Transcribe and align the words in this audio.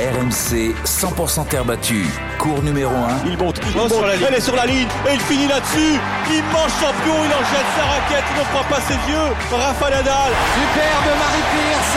RMC 0.00 0.72
100% 0.86 1.46
terre 1.48 1.64
battue. 1.64 2.08
Cours 2.38 2.62
numéro 2.62 2.94
1. 2.94 3.28
Il 3.28 3.36
monte, 3.36 3.60
il 3.68 3.76
monte, 3.76 3.92
elle 4.26 4.34
est 4.34 4.40
sur 4.40 4.56
la 4.56 4.64
ligne 4.64 4.88
et 5.06 5.12
il 5.12 5.20
finit 5.20 5.46
là-dessus. 5.46 6.00
Immense 6.32 6.72
champion, 6.80 7.16
il 7.20 7.32
en 7.36 7.44
jette 7.52 7.70
sa 7.76 7.84
raquette, 7.84 8.24
il 8.32 8.40
ne 8.40 8.44
croit 8.48 8.68
pas 8.70 8.80
ses 8.88 8.96
yeux. 9.12 9.28
Rafa 9.52 9.90
Nadal. 9.90 10.32
Superbe 10.56 11.10
Marie 11.20 11.46
Pierce. 11.52 11.96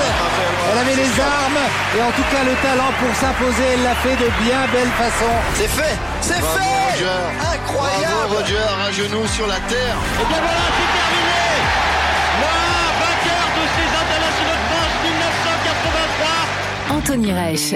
Elle 0.71 0.79
avait 0.79 0.95
les 0.99 1.13
armes 1.15 1.63
et 1.95 2.01
en 2.03 2.11
tout 2.11 2.27
cas 2.27 2.43
le 2.43 2.55
talent 2.59 2.91
pour 2.99 3.15
s'imposer. 3.15 3.63
Elle 3.73 3.83
l'a 3.83 3.95
fait 3.95 4.17
de 4.19 4.29
bien 4.43 4.59
belle 4.73 4.91
façon. 4.99 5.31
C'est 5.55 5.71
fait, 5.71 5.95
c'est 6.19 6.43
fait. 6.43 6.73
Roger. 6.91 7.23
Incroyable. 7.55 8.03
Bravo 8.03 8.35
Roger, 8.35 8.67
un 8.83 8.91
genou 8.91 9.25
sur 9.27 9.47
la 9.47 9.59
terre. 9.71 9.95
Et 10.19 10.25
bien 10.27 10.41
voilà, 10.43 10.65
c'est 10.75 10.91
terminé. 10.91 11.42
Anthony 17.03 17.33
Reich. 17.33 17.75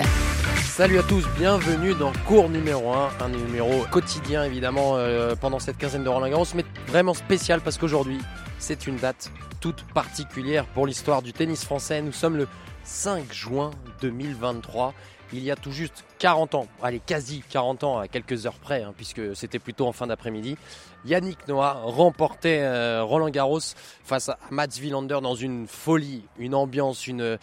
Salut 0.62 1.00
à 1.00 1.04
tous, 1.04 1.26
bienvenue 1.38 1.94
dans 1.94 2.14
cours 2.26 2.48
numéro 2.48 2.94
1, 2.94 3.10
un 3.20 3.28
numéro 3.28 3.84
quotidien 3.92 4.46
évidemment 4.46 4.96
euh, 4.96 5.36
pendant 5.36 5.60
cette 5.60 5.78
quinzaine 5.78 6.06
de 6.06 6.08
Roland 6.08 6.30
Garros, 6.30 6.46
mais 6.56 6.64
vraiment 6.88 7.14
spécial 7.14 7.60
parce 7.60 7.78
qu'aujourd'hui 7.78 8.20
c'est 8.58 8.88
une 8.88 8.96
date 8.96 9.30
toute 9.60 9.84
particulière 9.94 10.66
pour 10.68 10.88
l'histoire 10.88 11.22
du 11.22 11.34
tennis 11.34 11.66
français. 11.66 12.02
Nous 12.02 12.14
sommes 12.14 12.38
le 12.38 12.48
5 12.86 13.34
juin 13.34 13.72
2023, 14.00 14.94
il 15.34 15.44
y 15.44 15.52
a 15.52 15.58
tout 15.58 15.74
juste 15.74 16.06
40 16.20 16.56
ans, 16.56 16.68
allez 16.82 17.00
quasi 17.00 17.44
40 17.50 17.84
ans 17.84 18.00
à 18.00 18.08
quelques 18.08 18.46
heures 18.46 18.60
près, 18.60 18.84
hein, 18.84 18.94
puisque 18.96 19.36
c'était 19.36 19.60
plutôt 19.60 19.88
en 19.88 19.92
fin 19.92 20.08
d'après-midi. 20.08 20.58
Yannick 21.06 21.48
Noah 21.48 21.74
remportait 21.84 22.62
euh, 22.62 23.04
Roland 23.04 23.30
Garros 23.30 23.60
face 24.04 24.30
à 24.30 24.38
Mats 24.50 24.68
Wilander 24.82 25.20
dans 25.22 25.36
une 25.36 25.68
folie, 25.68 26.24
une 26.38 26.56
ambiance, 26.56 27.08
une, 27.08 27.38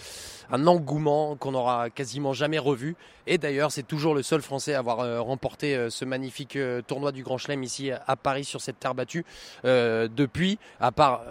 un 0.50 0.66
engouement 0.66 1.36
qu'on 1.36 1.52
n'aura 1.52 1.88
quasiment 1.88 2.32
jamais 2.32 2.58
revu. 2.58 2.96
Et 3.26 3.38
d'ailleurs, 3.38 3.72
c'est 3.72 3.86
toujours 3.86 4.14
le 4.14 4.22
seul 4.22 4.42
Français 4.42 4.74
à 4.74 4.80
avoir 4.80 5.00
euh, 5.00 5.20
remporté 5.22 5.74
euh, 5.74 5.88
ce 5.88 6.04
magnifique 6.04 6.58
tournoi 6.86 7.10
du 7.12 7.22
Grand 7.22 7.38
Chelem 7.38 7.62
ici 7.62 7.90
à 7.90 8.16
Paris 8.16 8.44
sur 8.44 8.60
cette 8.60 8.78
terre 8.78 8.94
battue. 8.94 9.24
Depuis, 9.62 10.58
à 10.80 10.92
part, 10.92 11.22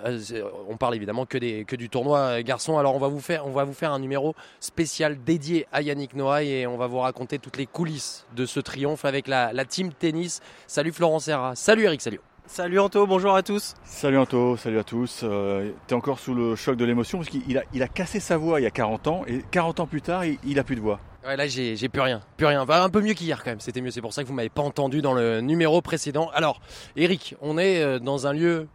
on 0.68 0.78
parle 0.78 0.96
évidemment 0.96 1.26
que 1.26 1.38
du 1.76 1.90
tournoi 1.90 2.42
garçon. 2.42 2.78
Alors 2.78 2.96
on 2.96 3.00
va 3.00 3.08
vous 3.08 3.20
faire, 3.20 3.46
on 3.46 3.52
va 3.52 3.64
vous 3.64 3.74
faire 3.74 3.92
un 3.92 4.00
numéro 4.00 4.34
spécial 4.60 5.24
dédié 5.24 5.68
à 5.72 5.82
Yannick 5.82 6.16
Noah 6.16 6.44
et 6.44 6.66
on 6.66 6.78
va 6.78 6.88
vous 6.88 7.00
raconter 7.00 7.33
toutes 7.40 7.58
les 7.58 7.66
coulisses 7.66 8.26
de 8.36 8.46
ce 8.46 8.60
triomphe 8.60 9.06
avec 9.06 9.28
la, 9.28 9.54
la 9.54 9.66
team 9.66 9.92
tennis. 9.94 10.42
Salut 10.68 10.92
Florent 10.92 11.20
Serra, 11.20 11.56
salut 11.56 11.84
Eric 11.84 12.02
Salio. 12.02 12.22
Salut 12.46 12.78
Anto, 12.80 13.08
bonjour 13.08 13.34
à 13.36 13.42
tous. 13.42 13.74
Salut 13.86 14.18
Anto, 14.18 14.58
salut 14.58 14.78
à 14.78 14.84
tous. 14.84 15.22
Euh, 15.24 15.72
T'es 15.88 15.96
encore 15.96 16.20
sous 16.20 16.34
le 16.34 16.56
choc 16.56 16.76
de 16.76 16.84
l'émotion 16.84 17.20
parce 17.20 17.30
qu'il 17.30 17.58
a, 17.58 17.64
il 17.74 17.82
a 17.82 17.88
cassé 17.88 18.20
sa 18.20 18.36
voix 18.38 18.60
il 18.60 18.64
y 18.64 18.68
a 18.68 18.72
40 18.72 19.08
ans 19.08 19.24
et 19.28 19.44
40 19.52 19.80
ans 19.80 19.88
plus 19.88 20.02
tard, 20.02 20.26
il, 20.26 20.38
il 20.44 20.60
a 20.60 20.64
plus 20.66 20.76
de 20.76 20.82
voix. 20.82 21.00
Ouais, 21.26 21.38
là, 21.38 21.48
j'ai 21.48 21.78
j'ai 21.78 21.88
plus 21.88 22.02
rien. 22.02 22.20
Plus 22.36 22.46
rien. 22.46 22.62
Enfin, 22.62 22.84
un 22.84 22.90
peu 22.90 23.00
mieux 23.00 23.14
qu'hier 23.14 23.42
quand 23.46 23.52
même. 23.52 23.62
C'était 23.62 23.80
mieux. 23.80 23.92
C'est 23.92 24.02
pour 24.02 24.12
ça 24.12 24.24
que 24.24 24.28
vous 24.28 24.34
m'avez 24.34 24.50
pas 24.50 24.62
entendu 24.62 25.02
dans 25.02 25.14
le 25.14 25.40
numéro 25.40 25.82
précédent. 25.82 26.30
Alors, 26.34 26.60
Eric, 26.98 27.36
on 27.42 27.58
est 27.58 27.82
euh, 27.82 27.98
dans 28.00 28.28
un 28.28 28.34
lieu 28.34 28.68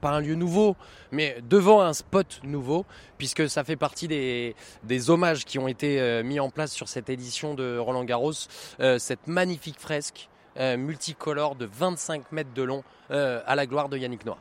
pas 0.00 0.10
un 0.10 0.20
lieu 0.20 0.34
nouveau, 0.34 0.76
mais 1.10 1.36
devant 1.48 1.80
un 1.80 1.92
spot 1.92 2.40
nouveau, 2.44 2.84
puisque 3.18 3.48
ça 3.48 3.64
fait 3.64 3.76
partie 3.76 4.08
des, 4.08 4.54
des 4.84 5.10
hommages 5.10 5.44
qui 5.44 5.58
ont 5.58 5.68
été 5.68 6.00
euh, 6.00 6.22
mis 6.22 6.40
en 6.40 6.50
place 6.50 6.72
sur 6.72 6.88
cette 6.88 7.10
édition 7.10 7.54
de 7.54 7.78
Roland 7.78 8.04
Garros. 8.04 8.32
Euh, 8.80 8.98
cette 8.98 9.26
magnifique 9.26 9.78
fresque 9.78 10.28
euh, 10.58 10.76
multicolore 10.76 11.54
de 11.54 11.66
25 11.66 12.32
mètres 12.32 12.52
de 12.54 12.62
long 12.62 12.84
à 13.10 13.56
la 13.56 13.66
gloire 13.66 13.90
de 13.90 13.98
Yannick 13.98 14.24
Noah. 14.24 14.38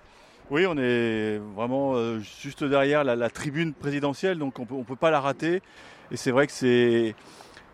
Oui, 0.50 0.66
on 0.66 0.78
est 0.78 1.42
vraiment 1.56 2.20
juste 2.20 2.64
derrière 2.64 3.04
la, 3.04 3.30
tribune 3.30 3.74
présidentielle, 3.74 4.38
donc 4.38 4.60
on 4.60 4.68
on 4.72 4.84
peut 4.84 4.96
pas 4.96 5.12
la 5.12 5.20
rater. 5.20 5.62
Et 6.10 6.16
c'est 6.16 6.32
vrai 6.32 6.48
que 6.48 6.54
c'est 6.54 7.16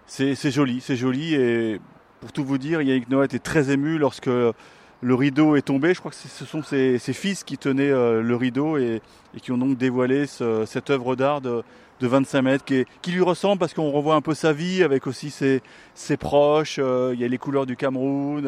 c'est 0.08 0.34
c'est 0.34 0.50
joli, 0.50 0.82
c'est 0.82 0.96
joli. 0.96 1.36
Et 1.36 1.80
pour 2.20 2.32
tout 2.32 2.44
vous 2.44 2.58
dire, 2.58 2.82
Yannick 2.82 3.10
Noah 3.10 3.26
était 3.26 3.38
très 3.38 3.70
ému 3.70 4.00
lorsque 4.00 4.30
le 5.02 5.16
rideau 5.16 5.56
est 5.56 5.62
tombé. 5.62 5.94
Je 5.94 6.00
crois 6.00 6.12
que 6.12 6.18
ce 6.18 6.46
sont 6.46 6.64
ses, 6.64 7.00
fils 7.00 7.44
qui 7.44 7.58
tenaient 7.58 7.92
euh, 7.92 8.22
le 8.22 8.36
rideau 8.36 8.78
et, 8.78 9.02
qui 9.42 9.52
ont 9.52 9.58
donc 9.58 9.78
dévoilé 9.78 10.26
ce- 10.26 10.66
cette 10.66 10.90
œuvre 10.90 11.16
d'art 11.16 11.42
de, 11.42 11.64
de 12.00 12.08
25 12.08 12.42
mètres 12.42 12.66
qui, 12.66 13.12
lui 13.12 13.22
ressemble 13.22 13.60
parce 13.60 13.74
qu'on 13.74 13.92
revoit 13.92 14.16
un 14.16 14.22
peu 14.22 14.34
sa 14.34 14.54
vie 14.54 14.84
avec 14.84 15.08
aussi 15.08 15.30
ses, 15.30 15.62
proches. 16.18 16.80
euh, 16.80 17.12
il 17.14 17.20
y 17.20 17.24
a 17.24 17.28
les 17.28 17.38
couleurs 17.38 17.66
du 17.66 17.76
Cameroun. 17.76 18.44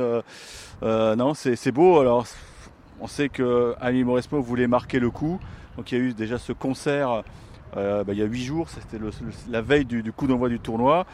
euh, 0.83 1.15
non, 1.15 1.33
c'est 1.33 1.71
beau. 1.71 1.99
Alors, 1.99 2.25
on 3.01 3.07
sait 3.07 3.29
que 3.29 3.75
Ali 3.79 4.03
Mauresmo 4.03 4.41
voulait 4.41 4.67
marquer 4.67 4.99
le 4.99 5.09
coup. 5.09 5.39
Donc, 5.77 5.91
il 5.91 5.97
y 5.97 6.01
a 6.01 6.03
eu 6.03 6.13
déjà 6.13 6.37
ce 6.37 6.51
concert. 6.51 7.23
bah, 7.75 8.03
il 8.07 8.17
y 8.17 8.23
a 8.23 8.25
huit 8.25 8.43
jours, 8.43 8.67
c'était 8.69 8.97
la 9.49 9.61
veille 9.61 9.85
du, 9.85 10.11
coup 10.11 10.25
d'envoi 10.25 10.49
du 10.49 10.59
tournoi, 10.59 11.05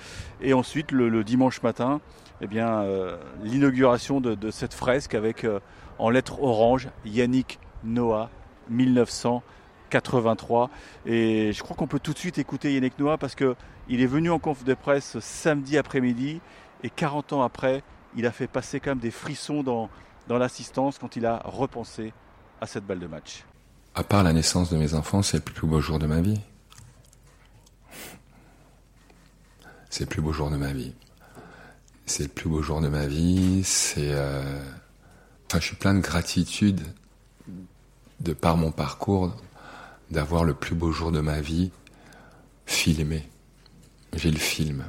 et 0.41 0.53
ensuite 0.53 0.91
le 0.93 1.23
dimanche 1.23 1.61
matin, 1.61 1.99
eh 2.41 2.47
bien 2.47 2.81
euh, 2.81 3.17
l'inauguration 3.43 4.21
de, 4.21 4.51
cette 4.51 4.73
fresque 4.73 5.15
avec 5.15 5.43
euh, 5.43 5.59
en 5.99 6.09
lettres 6.09 6.41
orange 6.41 6.89
Yannick 7.05 7.59
Noah 7.83 8.29
1983. 8.69 10.69
Et 11.05 11.51
je 11.53 11.63
crois 11.63 11.75
qu'on 11.75 11.87
peut 11.87 11.99
tout 11.99 12.13
de 12.13 12.17
suite 12.17 12.37
écouter 12.37 12.73
Yannick 12.73 12.97
Noah 12.99 13.17
parce 13.17 13.35
que 13.35 13.55
il 13.87 14.01
est 14.01 14.07
venu 14.07 14.31
en 14.31 14.39
conf 14.39 14.63
de 14.63 14.73
presse 14.73 15.19
samedi 15.19 15.77
après-midi 15.77 16.41
et 16.83 16.89
40 16.89 17.33
ans 17.33 17.43
après, 17.43 17.83
il 18.15 18.25
a 18.25 18.31
fait 18.31 18.47
passer 18.47 18.79
quand 18.79 18.91
même 18.91 18.99
des 18.99 19.11
frissons 19.11 19.63
dans, 19.63 19.89
dans 20.27 20.37
l'assistance 20.37 20.97
quand 20.97 21.15
il 21.15 21.25
a 21.25 21.41
repensé 21.45 22.13
à 22.61 22.67
cette 22.67 22.85
balle 22.85 22.99
de 22.99 23.07
match. 23.07 23.43
À 23.93 24.03
part 24.03 24.23
la 24.23 24.33
naissance 24.33 24.71
de 24.71 24.77
mes 24.77 24.93
enfants, 24.93 25.21
c'est 25.21 25.37
le 25.37 25.43
plus 25.43 25.67
beau 25.67 25.79
jour 25.79 25.99
de 25.99 26.07
ma 26.07 26.21
vie. 26.21 26.39
C'est 29.89 30.03
le 30.03 30.09
plus 30.09 30.21
beau 30.21 30.33
jour 30.33 30.49
de 30.49 30.57
ma 30.57 30.73
vie. 30.73 30.93
C'est 32.05 32.23
le 32.23 32.29
plus 32.29 32.49
beau 32.49 32.61
jour 32.61 32.81
de 32.81 32.87
ma 32.87 33.07
vie. 33.07 33.63
C'est, 33.63 34.11
euh... 34.11 34.61
enfin, 35.47 35.59
je 35.59 35.65
suis 35.65 35.75
plein 35.75 35.93
de 35.93 35.99
gratitude 35.99 36.81
de 38.19 38.33
par 38.33 38.57
mon 38.57 38.71
parcours 38.71 39.35
d'avoir 40.11 40.43
le 40.43 40.53
plus 40.53 40.75
beau 40.75 40.91
jour 40.91 41.11
de 41.11 41.19
ma 41.19 41.41
vie 41.41 41.71
filmé. 42.65 43.27
J'ai 44.13 44.31
le 44.31 44.39
film. 44.39 44.85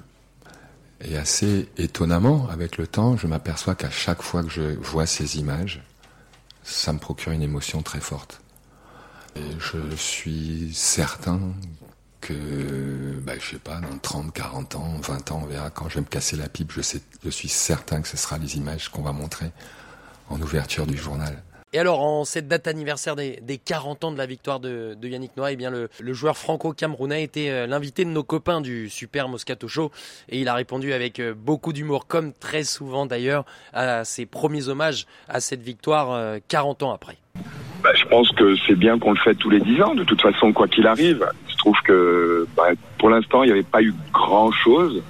Et 1.00 1.16
assez 1.16 1.68
étonnamment, 1.76 2.48
avec 2.48 2.78
le 2.78 2.86
temps, 2.86 3.16
je 3.16 3.26
m'aperçois 3.26 3.74
qu'à 3.74 3.90
chaque 3.90 4.22
fois 4.22 4.42
que 4.42 4.48
je 4.48 4.76
vois 4.80 5.06
ces 5.06 5.38
images, 5.38 5.82
ça 6.62 6.92
me 6.92 6.98
procure 6.98 7.32
une 7.32 7.42
émotion 7.42 7.82
très 7.82 8.00
forte. 8.00 8.40
Et 9.36 9.42
je 9.58 9.94
suis 9.96 10.72
certain 10.74 11.40
que, 12.26 13.20
bah, 13.22 13.34
je 13.38 13.50
sais 13.50 13.58
pas, 13.58 13.76
dans 13.80 13.98
30, 13.98 14.32
40 14.32 14.76
ans, 14.76 14.94
20 15.00 15.32
ans, 15.32 15.40
on 15.42 15.46
verra 15.46 15.70
quand 15.70 15.88
je 15.88 15.96
vais 15.96 16.00
me 16.00 16.06
casser 16.06 16.36
la 16.36 16.48
pipe, 16.48 16.72
je, 16.72 16.80
sais, 16.80 17.00
je 17.24 17.30
suis 17.30 17.48
certain 17.48 18.02
que 18.02 18.08
ce 18.08 18.16
sera 18.16 18.38
les 18.38 18.56
images 18.56 18.88
qu'on 18.88 19.02
va 19.02 19.12
montrer 19.12 19.50
en 20.28 20.40
ouverture 20.40 20.86
du 20.86 20.96
journal. 20.96 21.42
Et 21.72 21.78
alors, 21.78 22.00
en 22.00 22.24
cette 22.24 22.48
date 22.48 22.68
anniversaire 22.68 23.16
des, 23.16 23.38
des 23.42 23.58
40 23.58 24.04
ans 24.04 24.12
de 24.12 24.16
la 24.16 24.26
victoire 24.26 24.60
de, 24.60 24.94
de 24.94 25.08
Yannick 25.08 25.36
Noah, 25.36 25.52
eh 25.52 25.56
bien 25.56 25.70
le, 25.70 25.88
le 26.00 26.12
joueur 26.12 26.36
franco-camerounais 26.36 27.22
était 27.22 27.50
euh, 27.50 27.66
l'invité 27.66 28.04
de 28.04 28.10
nos 28.10 28.22
copains 28.22 28.60
du 28.60 28.88
Super 28.88 29.28
Moscato 29.28 29.68
Show. 29.68 29.90
Et 30.28 30.40
il 30.40 30.48
a 30.48 30.54
répondu 30.54 30.92
avec 30.92 31.20
euh, 31.20 31.34
beaucoup 31.36 31.72
d'humour, 31.72 32.06
comme 32.06 32.32
très 32.32 32.62
souvent 32.62 33.04
d'ailleurs, 33.04 33.44
à 33.72 34.04
ses 34.04 34.26
premiers 34.26 34.68
hommages 34.68 35.06
à 35.28 35.40
cette 35.40 35.60
victoire 35.60 36.12
euh, 36.12 36.38
40 36.48 36.84
ans 36.84 36.92
après. 36.92 37.18
Bah, 37.82 37.90
je 37.94 38.04
pense 38.06 38.30
que 38.32 38.56
c'est 38.66 38.76
bien 38.76 38.98
qu'on 38.98 39.12
le 39.12 39.18
fait 39.18 39.34
tous 39.34 39.50
les 39.50 39.60
10 39.60 39.82
ans, 39.82 39.94
de 39.94 40.04
toute 40.04 40.22
façon, 40.22 40.52
quoi 40.52 40.68
qu'il 40.68 40.86
arrive. 40.86 41.28
Je 41.66 41.72
trouve 41.72 41.82
que 41.82 42.46
bah, 42.56 42.68
pour 42.98 43.10
l'instant, 43.10 43.42
il 43.42 43.46
n'y 43.46 43.52
avait 43.52 43.64
pas 43.64 43.82
eu 43.82 43.92
grand-chose. 44.12 45.02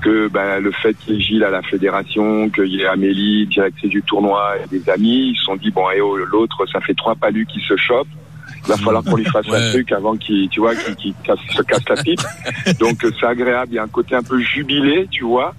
Que 0.00 0.26
bah, 0.26 0.58
le 0.58 0.72
fait 0.72 0.94
qu'il 0.94 1.14
y 1.14 1.18
ait 1.18 1.20
Gilles 1.20 1.44
à 1.44 1.50
la 1.50 1.62
fédération, 1.62 2.48
qu'il 2.50 2.66
y 2.68 2.80
ait 2.80 2.86
Amélie, 2.86 3.46
directrice 3.46 3.90
du 3.90 4.02
tournoi, 4.02 4.54
et 4.56 4.66
des 4.68 4.90
amis, 4.90 5.28
ils 5.30 5.36
se 5.36 5.44
sont 5.44 5.54
dit, 5.54 5.70
bon, 5.70 5.88
et 5.90 6.00
oh, 6.00 6.16
l'autre, 6.16 6.66
ça 6.72 6.80
fait 6.80 6.94
trois 6.94 7.14
palus 7.14 7.46
qui 7.46 7.60
se 7.60 7.76
chopent. 7.76 8.08
Il 8.64 8.68
va 8.68 8.76
falloir 8.78 9.04
qu'on 9.04 9.16
lui 9.16 9.24
fasse 9.26 9.46
un 9.52 9.70
truc 9.70 9.92
avant 9.92 10.16
qu'il, 10.16 10.48
tu 10.48 10.60
vois, 10.60 10.74
qu'il 10.74 11.14
casse- 11.22 11.38
se 11.54 11.62
casse 11.62 11.88
la 11.88 12.02
pipe. 12.02 12.20
Donc 12.80 13.04
euh, 13.04 13.12
c'est 13.20 13.26
agréable, 13.26 13.72
il 13.72 13.74
y 13.76 13.78
a 13.78 13.82
un 13.82 13.88
côté 13.88 14.14
un 14.16 14.22
peu 14.22 14.40
jubilé, 14.40 15.06
tu 15.10 15.24
vois. 15.24 15.54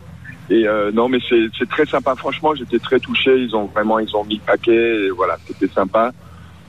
Et 0.50 0.68
euh, 0.68 0.92
non, 0.92 1.08
mais 1.10 1.20
c'est 1.30 1.46
c'est 1.58 1.70
très 1.70 1.86
sympa. 1.86 2.16
Franchement, 2.16 2.54
j'étais 2.54 2.80
très 2.80 3.00
touché. 3.00 3.38
Ils 3.38 3.56
ont 3.56 3.66
vraiment, 3.66 4.00
ils 4.00 4.14
ont 4.16 4.26
mis 4.26 4.36
le 4.36 4.42
paquet. 4.42 5.06
Et 5.06 5.10
voilà, 5.10 5.38
c'était 5.48 5.74
sympa. 5.74 6.12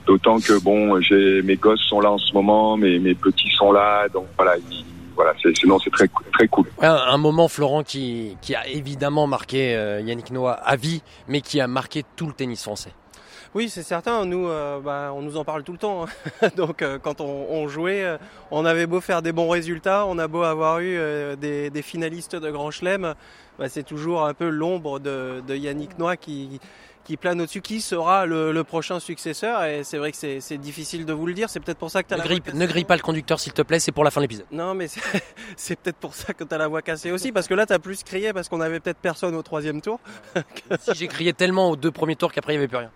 D'autant 0.06 0.38
que 0.38 0.58
bon, 0.58 1.00
j'ai 1.00 1.40
mes 1.42 1.56
gosses 1.56 1.80
sont 1.88 2.00
là 2.00 2.10
en 2.10 2.18
ce 2.18 2.32
moment, 2.34 2.76
mes 2.76 2.98
mes 2.98 3.14
petits 3.14 3.50
sont 3.56 3.72
là, 3.72 4.08
donc 4.08 4.26
voilà, 4.36 4.56
ils- 4.58 4.84
voilà, 5.16 5.32
c'est 5.42 5.56
sinon 5.56 5.78
c'est 5.78 5.90
très 5.90 6.08
très 6.32 6.48
cool. 6.48 6.66
Un, 6.82 6.92
un 6.94 7.16
moment, 7.18 7.46
Florent, 7.48 7.84
qui, 7.84 8.36
qui 8.42 8.54
a 8.54 8.66
évidemment 8.66 9.26
marqué 9.28 9.74
euh, 9.76 10.00
Yannick 10.00 10.30
Noah 10.32 10.52
à 10.54 10.74
vie, 10.76 11.02
mais 11.28 11.40
qui 11.40 11.60
a 11.60 11.68
marqué 11.68 12.02
tout 12.16 12.26
le 12.26 12.32
tennis 12.32 12.62
français. 12.64 12.90
Oui, 13.54 13.68
c'est 13.68 13.84
certain. 13.84 14.24
Nous, 14.24 14.48
euh, 14.48 14.80
bah, 14.80 15.12
on 15.14 15.22
nous 15.22 15.36
en 15.36 15.44
parle 15.44 15.62
tout 15.62 15.70
le 15.70 15.78
temps. 15.78 16.04
hein. 16.42 16.48
Donc, 16.56 16.82
euh, 16.82 16.98
quand 17.00 17.20
on, 17.20 17.46
on 17.48 17.68
jouait, 17.68 18.02
euh, 18.02 18.16
on 18.50 18.64
avait 18.64 18.88
beau 18.88 19.00
faire 19.00 19.22
des 19.22 19.30
bons 19.30 19.48
résultats, 19.48 20.04
on 20.08 20.18
a 20.18 20.26
beau 20.26 20.42
avoir 20.42 20.80
eu 20.80 20.96
euh, 20.98 21.36
des, 21.36 21.70
des 21.70 21.82
finalistes 21.82 22.34
de 22.34 22.50
Grand 22.50 22.72
Chelem, 22.72 23.14
bah, 23.56 23.68
c'est 23.68 23.84
toujours 23.84 24.24
un 24.26 24.34
peu 24.34 24.48
l'ombre 24.48 24.98
de, 24.98 25.40
de 25.46 25.54
Yannick 25.54 25.96
Noah 26.00 26.16
qui, 26.16 26.58
qui 27.04 27.16
plane 27.16 27.40
au-dessus. 27.40 27.60
Qui 27.60 27.80
sera 27.80 28.26
le, 28.26 28.64
prochain 28.64 28.98
successeur 28.98 29.64
Et 29.64 29.84
c'est 29.84 29.98
vrai 29.98 30.10
que 30.10 30.16
c'est 30.16 30.58
difficile 30.58 31.04
de 31.04 31.12
vous 31.12 31.26
le 31.26 31.34
dire. 31.34 31.50
C'est 31.50 31.60
peut-être 31.60 31.78
pour 31.78 31.90
ça 31.90 32.02
que 32.02 32.08
tu 32.08 32.14
as 32.14 32.16
ne 32.16 32.22
la 32.22 32.28
grille, 32.28 32.42
Ne 32.54 32.66
grille 32.66 32.84
pas 32.84 32.96
le 32.96 33.02
conducteur, 33.02 33.38
s'il 33.38 33.52
te 33.52 33.62
plaît, 33.62 33.78
c'est 33.78 33.92
pour 33.92 34.04
la 34.04 34.10
fin 34.10 34.20
de 34.20 34.24
l'épisode. 34.24 34.46
Non, 34.50 34.74
mais 34.74 34.88
c'est 35.56 35.76
peut-être 35.82 35.98
pour 35.98 36.14
ça 36.14 36.32
que 36.32 36.44
tu 36.44 36.54
as 36.54 36.58
la 36.58 36.68
voix 36.68 36.82
cassée 36.82 37.12
aussi. 37.12 37.30
Parce 37.30 37.46
que 37.46 37.54
là, 37.54 37.66
tu 37.66 37.72
as 37.72 37.78
plus 37.78 38.02
crié 38.02 38.32
parce 38.32 38.48
qu'on 38.48 38.60
avait 38.60 38.80
peut-être 38.80 38.98
personne 38.98 39.34
au 39.34 39.42
troisième 39.42 39.80
tour. 39.80 40.00
si 40.80 40.94
j'ai 40.94 41.08
crié 41.08 41.32
tellement 41.32 41.70
aux 41.70 41.76
deux 41.76 41.90
premiers 41.90 42.16
tours 42.16 42.32
qu'après, 42.32 42.54
il 42.54 42.58
n'y 42.58 42.64
avait 42.64 42.68
plus 42.68 42.78
rien. 42.78 42.90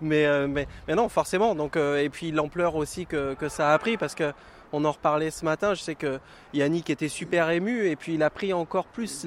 Mais, 0.00 0.26
euh, 0.26 0.46
mais, 0.46 0.66
mais, 0.86 0.94
non, 0.94 1.08
forcément. 1.08 1.54
Donc, 1.54 1.76
euh, 1.76 2.02
et 2.02 2.08
puis 2.08 2.30
l'ampleur 2.30 2.76
aussi 2.76 3.06
que, 3.06 3.34
que, 3.34 3.48
ça 3.48 3.72
a 3.72 3.78
pris. 3.78 3.96
Parce 3.96 4.14
que 4.14 4.32
on 4.72 4.84
en 4.84 4.92
reparlait 4.92 5.30
ce 5.30 5.44
matin. 5.44 5.74
Je 5.74 5.82
sais 5.82 5.94
que 5.94 6.20
Yannick 6.54 6.90
était 6.90 7.08
super 7.08 7.50
ému. 7.50 7.86
Et 7.86 7.96
puis, 7.96 8.14
il 8.14 8.22
a 8.22 8.30
pris 8.30 8.52
encore 8.52 8.86
plus 8.86 9.26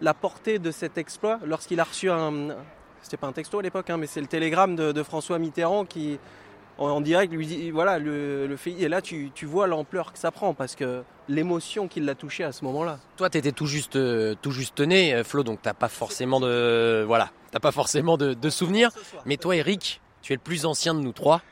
la 0.00 0.14
portée 0.14 0.58
de 0.58 0.70
cet 0.70 0.98
exploit 0.98 1.38
lorsqu'il 1.44 1.80
a 1.80 1.84
reçu 1.84 2.10
un, 2.10 2.48
c'était 3.04 3.16
pas 3.16 3.26
un 3.26 3.32
texto 3.32 3.58
à 3.58 3.62
l'époque, 3.62 3.90
hein, 3.90 3.98
mais 3.98 4.06
c'est 4.06 4.20
le 4.20 4.26
télégramme 4.26 4.76
de, 4.76 5.02
François 5.02 5.38
Mitterrand 5.38 5.84
qui, 5.84 6.18
en, 6.78 7.00
direct, 7.00 7.32
lui 7.32 7.46
dit 7.46 7.70
voilà, 7.70 7.98
le, 7.98 8.46
le 8.46 8.56
fait. 8.56 8.72
Et 8.72 8.88
là, 8.88 9.02
tu, 9.02 9.30
vois 9.42 9.66
l'ampleur 9.66 10.12
que 10.12 10.18
ça 10.18 10.30
prend 10.30 10.54
parce 10.54 10.74
que 10.74 11.02
l'émotion 11.28 11.86
qui 11.86 12.00
l'a 12.00 12.14
touché 12.14 12.44
à 12.44 12.52
ce 12.52 12.64
moment-là. 12.64 12.98
Toi, 13.16 13.30
tu 13.30 13.38
étais 13.38 13.52
tout 13.52 13.66
juste, 13.66 13.96
euh, 13.96 14.34
tout 14.40 14.50
juste 14.50 14.80
né, 14.80 15.14
euh, 15.14 15.24
Flo, 15.24 15.42
donc 15.42 15.60
t'as 15.62 15.74
pas 15.74 15.88
forcément 15.88 16.40
de, 16.40 17.04
voilà, 17.06 17.30
t'as 17.50 17.60
pas 17.60 17.72
forcément 17.72 18.16
de, 18.16 18.50
souvenirs. 18.50 18.90
Mais 19.26 19.36
toi, 19.36 19.54
Eric, 19.54 20.00
tu 20.22 20.32
es 20.32 20.36
le 20.36 20.42
plus 20.42 20.64
ancien 20.64 20.94
de 20.94 21.00
nous 21.00 21.12
trois. 21.12 21.42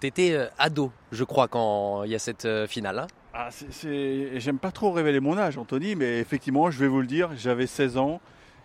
Tu 0.00 0.06
étais 0.06 0.32
euh, 0.32 0.46
ado, 0.58 0.92
je 1.10 1.24
crois, 1.24 1.48
quand 1.48 2.04
il 2.04 2.10
y 2.10 2.14
a 2.14 2.18
cette 2.18 2.46
finale. 2.66 2.98
Hein. 2.98 3.06
Ah, 3.32 3.48
J'aime 3.82 4.58
pas 4.58 4.72
trop 4.72 4.92
révéler 4.92 5.20
mon 5.20 5.38
âge, 5.38 5.58
Anthony, 5.58 5.94
mais 5.96 6.18
effectivement, 6.18 6.70
je 6.70 6.78
vais 6.78 6.88
vous 6.88 7.00
le 7.00 7.06
dire, 7.06 7.30
j'avais 7.36 7.66
16 7.66 7.96
ans. 7.96 8.20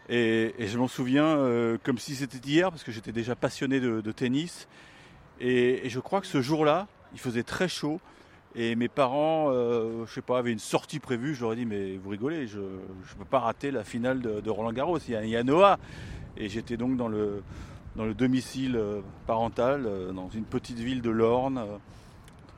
Et, 0.10 0.54
je 0.60 0.78
m'en 0.78 0.88
souviens 0.88 1.26
euh, 1.26 1.78
comme 1.84 1.98
si 1.98 2.16
c'était 2.16 2.38
hier, 2.46 2.70
parce 2.70 2.84
que 2.84 2.92
j'étais 2.92 3.12
déjà 3.12 3.36
passionné 3.36 3.80
de, 3.80 4.12
tennis. 4.12 4.68
Et, 5.40 5.90
je 5.90 6.00
crois 6.00 6.22
que 6.22 6.28
ce 6.28 6.42
jour-là, 6.42 6.88
il 7.14 7.20
faisait 7.20 7.44
très 7.44 7.68
chaud. 7.68 8.00
Et 8.56 8.76
mes 8.76 8.88
parents, 8.88 9.48
euh, 9.50 10.06
je 10.06 10.14
sais 10.14 10.22
pas, 10.22 10.38
avaient 10.38 10.52
une 10.52 10.60
sortie 10.60 11.00
prévue. 11.00 11.34
Je 11.34 11.42
leur 11.42 11.54
ai 11.54 11.56
dit, 11.56 11.66
mais 11.66 11.98
vous 11.98 12.10
rigolez, 12.10 12.48
je 12.48 12.60
ne 12.60 13.18
peux 13.18 13.26
pas 13.26 13.40
rater 13.40 13.72
la 13.72 13.84
finale 13.84 14.22
de, 14.22 14.50
Roland 14.50 14.74
Garros. 14.74 15.00
Il 15.00 15.28
y, 15.28 15.36
a, 15.36 15.44
Noah. 15.44 15.80
Et 16.38 16.50
j'étais 16.50 16.78
donc 16.78 16.98
dans 16.98 17.08
le, 17.08 17.42
dans 17.96 18.06
le 18.06 18.14
domicile 18.14 18.76
euh, 18.76 19.02
parental, 19.26 19.88
dans 20.14 20.30
une 20.30 20.46
petite 20.46 20.80
ville 20.80 21.02
de 21.02 21.10
l'Orne, 21.10 21.64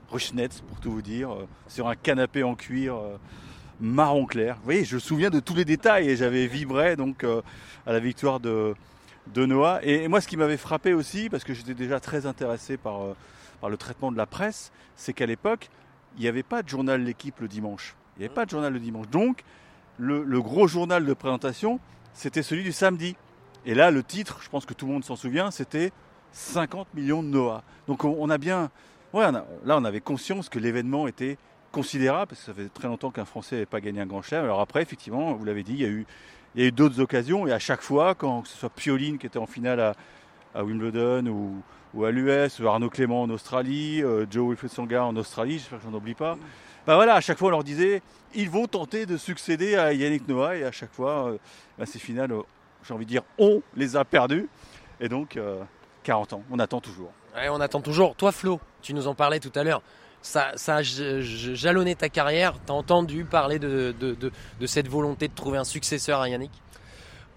Ruchnetz 0.09 0.61
pour 0.61 0.79
tout 0.79 0.91
vous 0.91 1.01
dire, 1.01 1.29
sur 1.67 1.87
un 1.87 1.95
canapé 1.95 2.43
en 2.43 2.55
cuir 2.55 2.95
marron 3.79 4.25
clair. 4.25 4.55
Vous 4.55 4.65
voyez, 4.65 4.85
je 4.85 4.95
me 4.95 4.99
souviens 4.99 5.29
de 5.29 5.39
tous 5.39 5.55
les 5.55 5.65
détails 5.65 6.09
et 6.09 6.15
j'avais 6.15 6.47
vibré 6.47 6.95
donc 6.95 7.23
euh, 7.23 7.41
à 7.85 7.93
la 7.93 7.99
victoire 7.99 8.39
de, 8.39 8.75
Noah. 9.35 9.79
Et, 9.83 10.07
moi, 10.07 10.21
ce 10.21 10.27
qui 10.27 10.37
m'avait 10.37 10.57
frappé 10.57 10.93
aussi, 10.93 11.29
parce 11.29 11.43
que 11.43 11.53
j'étais 11.53 11.73
déjà 11.73 11.99
très 11.99 12.25
intéressé 12.25 12.77
par, 12.77 13.01
euh, 13.01 13.15
le 13.67 13.77
traitement 13.77 14.11
de 14.11 14.17
la 14.17 14.27
presse, 14.27 14.71
c'est 14.95 15.13
qu'à 15.13 15.25
l'époque, 15.25 15.69
il 16.17 16.21
n'y 16.21 16.27
avait 16.27 16.43
pas 16.43 16.61
de 16.61 16.69
journal 16.69 17.03
L'équipe 17.03 17.39
le 17.39 17.47
dimanche. 17.47 17.95
Il 18.15 18.19
n'y 18.19 18.25
avait 18.25 18.33
pas 18.33 18.45
de 18.45 18.51
journal 18.51 18.71
le 18.71 18.79
dimanche. 18.79 19.09
Donc, 19.09 19.43
le, 19.97 20.41
gros 20.41 20.67
journal 20.67 21.05
de 21.05 21.13
présentation, 21.13 21.79
c'était 22.13 22.43
celui 22.43 22.63
du 22.63 22.71
samedi. 22.71 23.15
Et 23.65 23.73
là, 23.73 23.89
le 23.89 24.03
titre, 24.03 24.39
je 24.41 24.49
pense 24.49 24.65
que 24.65 24.73
tout 24.73 24.85
le 24.85 24.93
monde 24.93 25.03
s'en 25.03 25.15
souvient, 25.15 25.49
c'était 25.49 25.91
50 26.31 26.93
millions 26.93 27.23
de 27.23 27.29
Noah. 27.29 27.63
Donc, 27.87 28.03
on, 28.05 28.29
a 28.29 28.37
bien. 28.37 28.69
Ouais, 29.13 29.29
là, 29.31 29.45
on 29.77 29.83
avait 29.83 30.01
conscience 30.01 30.47
que 30.47 30.59
l'événement 30.59 31.07
était 31.07 31.37
considérable, 31.75 32.29
parce 32.29 32.39
que 32.39 32.45
ça 32.45 32.53
fait 32.53 32.69
très 32.69 32.87
longtemps 32.87 33.11
qu'un 33.11 33.25
Français 33.25 33.57
n'avait 33.57 33.65
pas 33.65 33.81
gagné 33.81 33.99
un 33.99 34.05
grand 34.05 34.21
chelem. 34.21 34.45
Alors 34.45 34.61
après, 34.61 34.81
effectivement, 34.81 35.33
vous 35.33 35.43
l'avez 35.43 35.61
dit, 35.61 35.73
il 35.73 35.81
y 35.81 35.85
a 35.85 35.89
eu, 35.89 36.71
d'autres 36.71 37.01
occasions, 37.01 37.45
et 37.47 37.51
à 37.51 37.59
chaque 37.59 37.81
fois, 37.81 38.15
quand 38.15 38.43
que 38.43 38.47
ce 38.47 38.57
soit 38.57 38.69
Pioline 38.69 39.17
qui 39.17 39.27
était 39.27 39.37
en 39.37 39.45
finale 39.45 39.93
à, 40.53 40.63
Wimbledon 40.63 41.27
ou, 41.93 42.05
à 42.05 42.11
l'US, 42.11 42.61
Arnaud 42.65 42.89
Clément 42.89 43.23
en 43.23 43.29
Australie, 43.29 44.01
euh, 44.01 44.25
Joe 44.31 44.47
Wilfried 44.47 44.71
Songa 44.71 45.03
en 45.03 45.17
Australie, 45.17 45.59
j'espère 45.59 45.79
que 45.79 45.83
j'en 45.83 45.93
oublie 45.93 46.13
pas. 46.13 46.37
Ben 46.87 46.95
voilà, 46.95 47.15
à 47.15 47.21
chaque 47.21 47.37
fois 47.37 47.49
on 47.49 47.51
leur 47.51 47.63
disait, 47.65 48.01
ils 48.33 48.49
vont 48.49 48.67
tenter 48.67 49.05
de 49.05 49.17
succéder 49.17 49.75
à 49.75 49.91
Yannick 49.91 50.29
Noah, 50.29 50.55
et 50.55 50.63
à 50.63 50.71
chaque 50.71 50.93
fois, 50.93 51.31
euh, 51.31 51.37
ben 51.77 51.85
ces 51.85 51.99
finales, 51.99 52.31
euh, 52.31 52.43
j'ai 52.87 52.93
envie 52.93 53.05
de 53.05 53.09
dire, 53.09 53.23
on 53.37 53.61
les 53.75 53.97
a 53.97 54.05
perdues. 54.05 54.47
Et 55.01 55.09
donc, 55.09 55.37
40 56.03 56.31
ans, 56.31 56.43
on 56.49 56.57
attend 56.59 56.79
toujours. 56.79 57.11
Ouais, 57.35 57.49
on 57.49 57.59
attend 57.59 57.81
toujours. 57.81 58.15
Toi, 58.15 58.31
Flo, 58.31 58.61
tu 58.81 58.93
nous 58.93 59.07
en 59.07 59.13
parlais 59.13 59.41
tout 59.41 59.51
à 59.55 59.63
l'heure 59.65 59.81
ça, 60.25 60.51
ça 60.55 60.77
a 60.77 60.81
jalonné 60.81 61.95
ta 61.95 62.09
carrière. 62.09 62.55
T'as 62.65 62.73
entendu 62.73 63.25
parler 63.25 63.59
de, 63.59 63.93
cette 64.65 64.87
volonté 64.87 65.27
de 65.27 65.33
trouver 65.33 65.57
un 65.59 65.63
successeur 65.63 66.19
à 66.19 66.29
Yannick? 66.29 66.51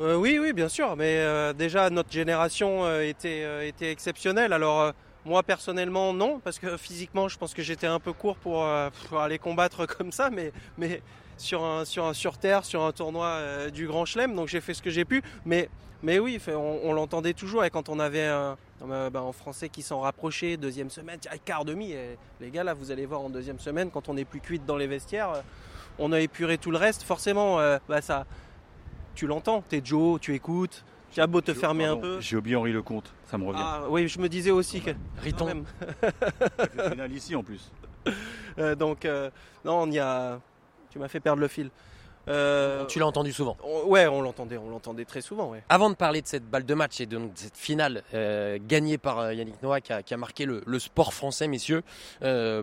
Euh, 0.00 0.16
Oui, 0.16 0.38
oui, 0.40 0.52
bien 0.52 0.68
sûr. 0.68 0.96
Mais 0.96 1.18
euh, 1.18 1.52
déjà, 1.52 1.90
notre 1.90 2.10
génération 2.10 2.84
euh, 2.84 3.02
était, 3.02 3.66
exceptionnelle. 3.80 4.54
Alors, 4.54 4.92
moi, 5.26 5.42
personnellement, 5.42 6.14
non, 6.14 6.40
parce 6.40 6.58
que 6.58 6.78
physiquement, 6.78 7.28
je 7.28 7.36
pense 7.36 7.52
que 7.52 7.62
j'étais 7.62 7.86
un 7.86 8.00
peu 8.00 8.14
court 8.14 8.36
pour, 8.36 8.64
aller 8.64 9.38
combattre 9.38 9.84
comme 9.98 10.10
ça. 10.10 10.30
Mais 10.30 11.02
sur, 11.38 11.64
un, 11.64 11.84
sur, 11.84 12.04
un, 12.04 12.12
sur 12.12 12.38
terre, 12.38 12.64
sur 12.64 12.82
un 12.82 12.92
tournoi 12.92 13.70
du 13.72 13.86
Grand 13.86 14.04
Chelem, 14.04 14.34
donc 14.34 14.48
j'ai 14.48 14.60
fait 14.60 14.74
ce 14.74 14.82
que 14.82 14.90
j'ai 14.90 15.04
pu. 15.04 15.22
Mais 15.44 15.68
mais 16.02 16.18
oui, 16.20 16.40
on, 16.54 16.92
l'entendait 16.92 17.32
toujours 17.32 17.64
et 17.64 17.70
quand 17.70 17.88
on 17.88 17.98
avait 17.98 18.26
un, 18.26 18.56
ben, 18.80 19.20
en 19.20 19.32
français 19.32 19.68
qui 19.68 19.82
s'en 19.82 20.00
rapprochait, 20.00 20.56
deuxième 20.56 20.90
semaine, 20.90 21.18
quart 21.44 21.64
demi, 21.64 21.92
et 21.92 22.16
les 22.40 22.50
gars 22.50 22.62
là 22.62 22.72
vous 22.74 22.92
allez 22.92 23.04
voir 23.04 23.20
en 23.20 23.30
deuxième 23.30 23.58
semaine, 23.58 23.90
quand 23.90 24.08
on 24.08 24.16
est 24.16 24.24
plus 24.24 24.40
cuite 24.40 24.64
dans 24.64 24.76
les 24.76 24.86
vestiaires, 24.86 25.30
euh, 25.30 25.40
on 25.98 26.12
a 26.12 26.20
épuré 26.20 26.56
tout 26.56 26.70
le 26.70 26.78
reste, 26.78 27.02
forcément 27.02 27.58
euh, 27.58 27.78
bah, 27.88 28.00
ça, 28.00 28.26
tu 29.16 29.26
l'entends, 29.26 29.62
t'es 29.68 29.80
Joe, 29.82 30.20
tu 30.20 30.34
écoutes, 30.34 30.84
tu 31.10 31.20
as 31.20 31.26
beau 31.26 31.40
te 31.40 31.52
fermer 31.52 31.86
un 31.86 31.96
peu. 31.96 32.20
J'ai 32.20 32.36
oublié 32.36 32.54
Henri 32.54 32.72
Lecomte, 32.72 33.12
ça 33.26 33.36
me 33.36 33.44
revient. 33.44 33.60
Ah, 33.60 33.82
oui, 33.88 34.06
je 34.06 34.20
me 34.20 34.28
disais 34.28 34.52
aussi 34.52 34.80
que. 34.80 34.92
Riton. 35.20 35.46
Même. 35.46 35.64
ici 37.12 37.34
en 37.34 37.42
plus. 37.42 37.72
Euh, 38.58 38.76
donc, 38.76 39.04
non, 39.64 39.82
on 39.82 39.90
y 39.90 39.98
a. 39.98 40.40
Tu 40.90 40.98
m'as 40.98 41.08
fait 41.08 41.20
perdre 41.20 41.40
le 41.40 41.48
fil. 41.48 41.70
Euh, 42.28 42.84
tu 42.86 42.98
l'as 42.98 43.06
entendu 43.06 43.32
souvent 43.32 43.56
Ouais, 43.86 44.06
on 44.06 44.20
l'entendait, 44.20 44.58
on 44.58 44.68
l'entendait 44.68 45.04
très 45.04 45.20
souvent. 45.20 45.54
Avant 45.68 45.88
de 45.90 45.94
parler 45.94 46.20
de 46.20 46.26
cette 46.26 46.44
balle 46.44 46.64
de 46.64 46.74
match 46.74 47.00
et 47.00 47.06
de, 47.06 47.20
cette 47.34 47.56
finale 47.56 48.02
euh, 48.12 48.58
gagnée 48.60 48.98
par 48.98 49.18
euh, 49.18 49.34
Yannick 49.34 49.62
Noah 49.62 49.80
qui 49.80 49.92
a, 49.92 50.16
marqué 50.16 50.44
le, 50.44 50.78
sport 50.78 51.14
français, 51.14 51.48
messieurs, 51.48 51.82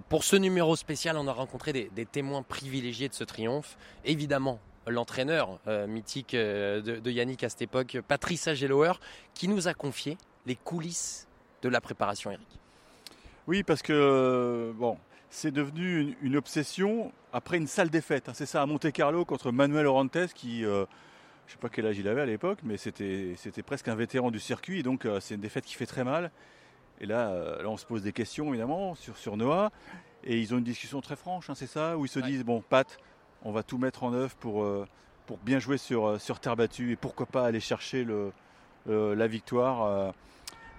pour 0.09 0.23
ce 0.23 0.35
numéro 0.35 0.75
spécial, 0.75 1.17
on 1.17 1.27
a 1.27 1.31
rencontré 1.31 1.73
des, 1.73 2.05
témoins 2.05 2.43
privilégiés 2.43 3.09
de 3.09 3.13
ce 3.13 3.23
triomphe. 3.23 3.77
Évidemment, 4.03 4.59
l'entraîneur 4.87 5.59
mythique 5.87 6.35
de, 6.35 7.09
Yannick 7.09 7.43
à 7.43 7.49
cette 7.49 7.63
époque, 7.63 7.97
Patrice 8.07 8.47
Agelower, 8.47 8.93
qui 9.33 9.47
nous 9.47 9.67
a 9.67 9.73
confié 9.73 10.17
les 10.45 10.55
coulisses 10.55 11.27
de 11.61 11.69
la 11.69 11.81
préparation, 11.81 12.31
Eric. 12.31 12.47
Oui, 13.47 13.63
parce 13.63 13.81
que 13.81 14.73
bon, 14.75 14.97
c'est 15.29 15.51
devenu 15.51 16.15
une, 16.21 16.35
obsession 16.35 17.11
après 17.33 17.57
une 17.57 17.67
sale 17.67 17.89
défaite. 17.89 18.29
Hein. 18.29 18.33
C'est 18.33 18.45
ça 18.45 18.61
à 18.61 18.65
Monte 18.65 18.91
Carlo 18.91 19.25
contre 19.25 19.51
Manuel 19.51 19.85
Orantes 19.85 20.33
qui, 20.33 20.63
euh, 20.63 20.85
je 21.47 21.51
ne 21.51 21.55
sais 21.55 21.59
pas 21.59 21.69
quel 21.69 21.85
âge 21.85 21.97
il 21.97 22.07
avait 22.07 22.21
à 22.21 22.25
l'époque, 22.25 22.59
mais 22.63 22.77
c'était, 22.77 23.35
presque 23.65 23.87
un 23.87 23.95
vétéran 23.95 24.31
du 24.31 24.39
circuit. 24.39 24.83
Donc 24.83 25.05
euh, 25.05 25.19
c'est 25.19 25.35
une 25.35 25.41
défaite 25.41 25.65
qui 25.65 25.75
fait 25.75 25.85
très 25.85 26.03
mal. 26.03 26.31
Et 27.01 27.05
là, 27.05 27.29
euh, 27.29 27.63
là, 27.63 27.69
on 27.69 27.77
se 27.77 27.85
pose 27.85 28.01
des 28.01 28.13
questions 28.13 28.49
évidemment 28.49 28.95
sur, 28.95 29.17
sur 29.17 29.37
Noah. 29.37 29.71
Et 30.23 30.39
ils 30.39 30.53
ont 30.53 30.57
une 30.57 30.63
discussion 30.63 31.01
très 31.01 31.15
franche, 31.15 31.49
hein, 31.49 31.55
c'est 31.55 31.67
ça, 31.67 31.97
où 31.97 32.05
ils 32.05 32.09
se 32.09 32.19
disent, 32.19 32.43
bon 32.43 32.61
Pat, 32.61 32.97
on 33.43 33.51
va 33.51 33.61
tout 33.61 33.77
mettre 33.77 34.03
en 34.03 34.13
œuvre 34.13 34.35
pour, 34.37 34.65
pour 35.27 35.37
bien 35.37 35.59
jouer 35.59 35.77
sur, 35.77 36.19
sur 36.19 36.39
terre 36.39 36.55
battue 36.55 36.93
et 36.93 36.95
pourquoi 36.95 37.27
pas 37.27 37.45
aller 37.45 37.59
chercher 37.59 38.03
le, 38.03 38.31
la 38.87 39.27
victoire 39.27 40.13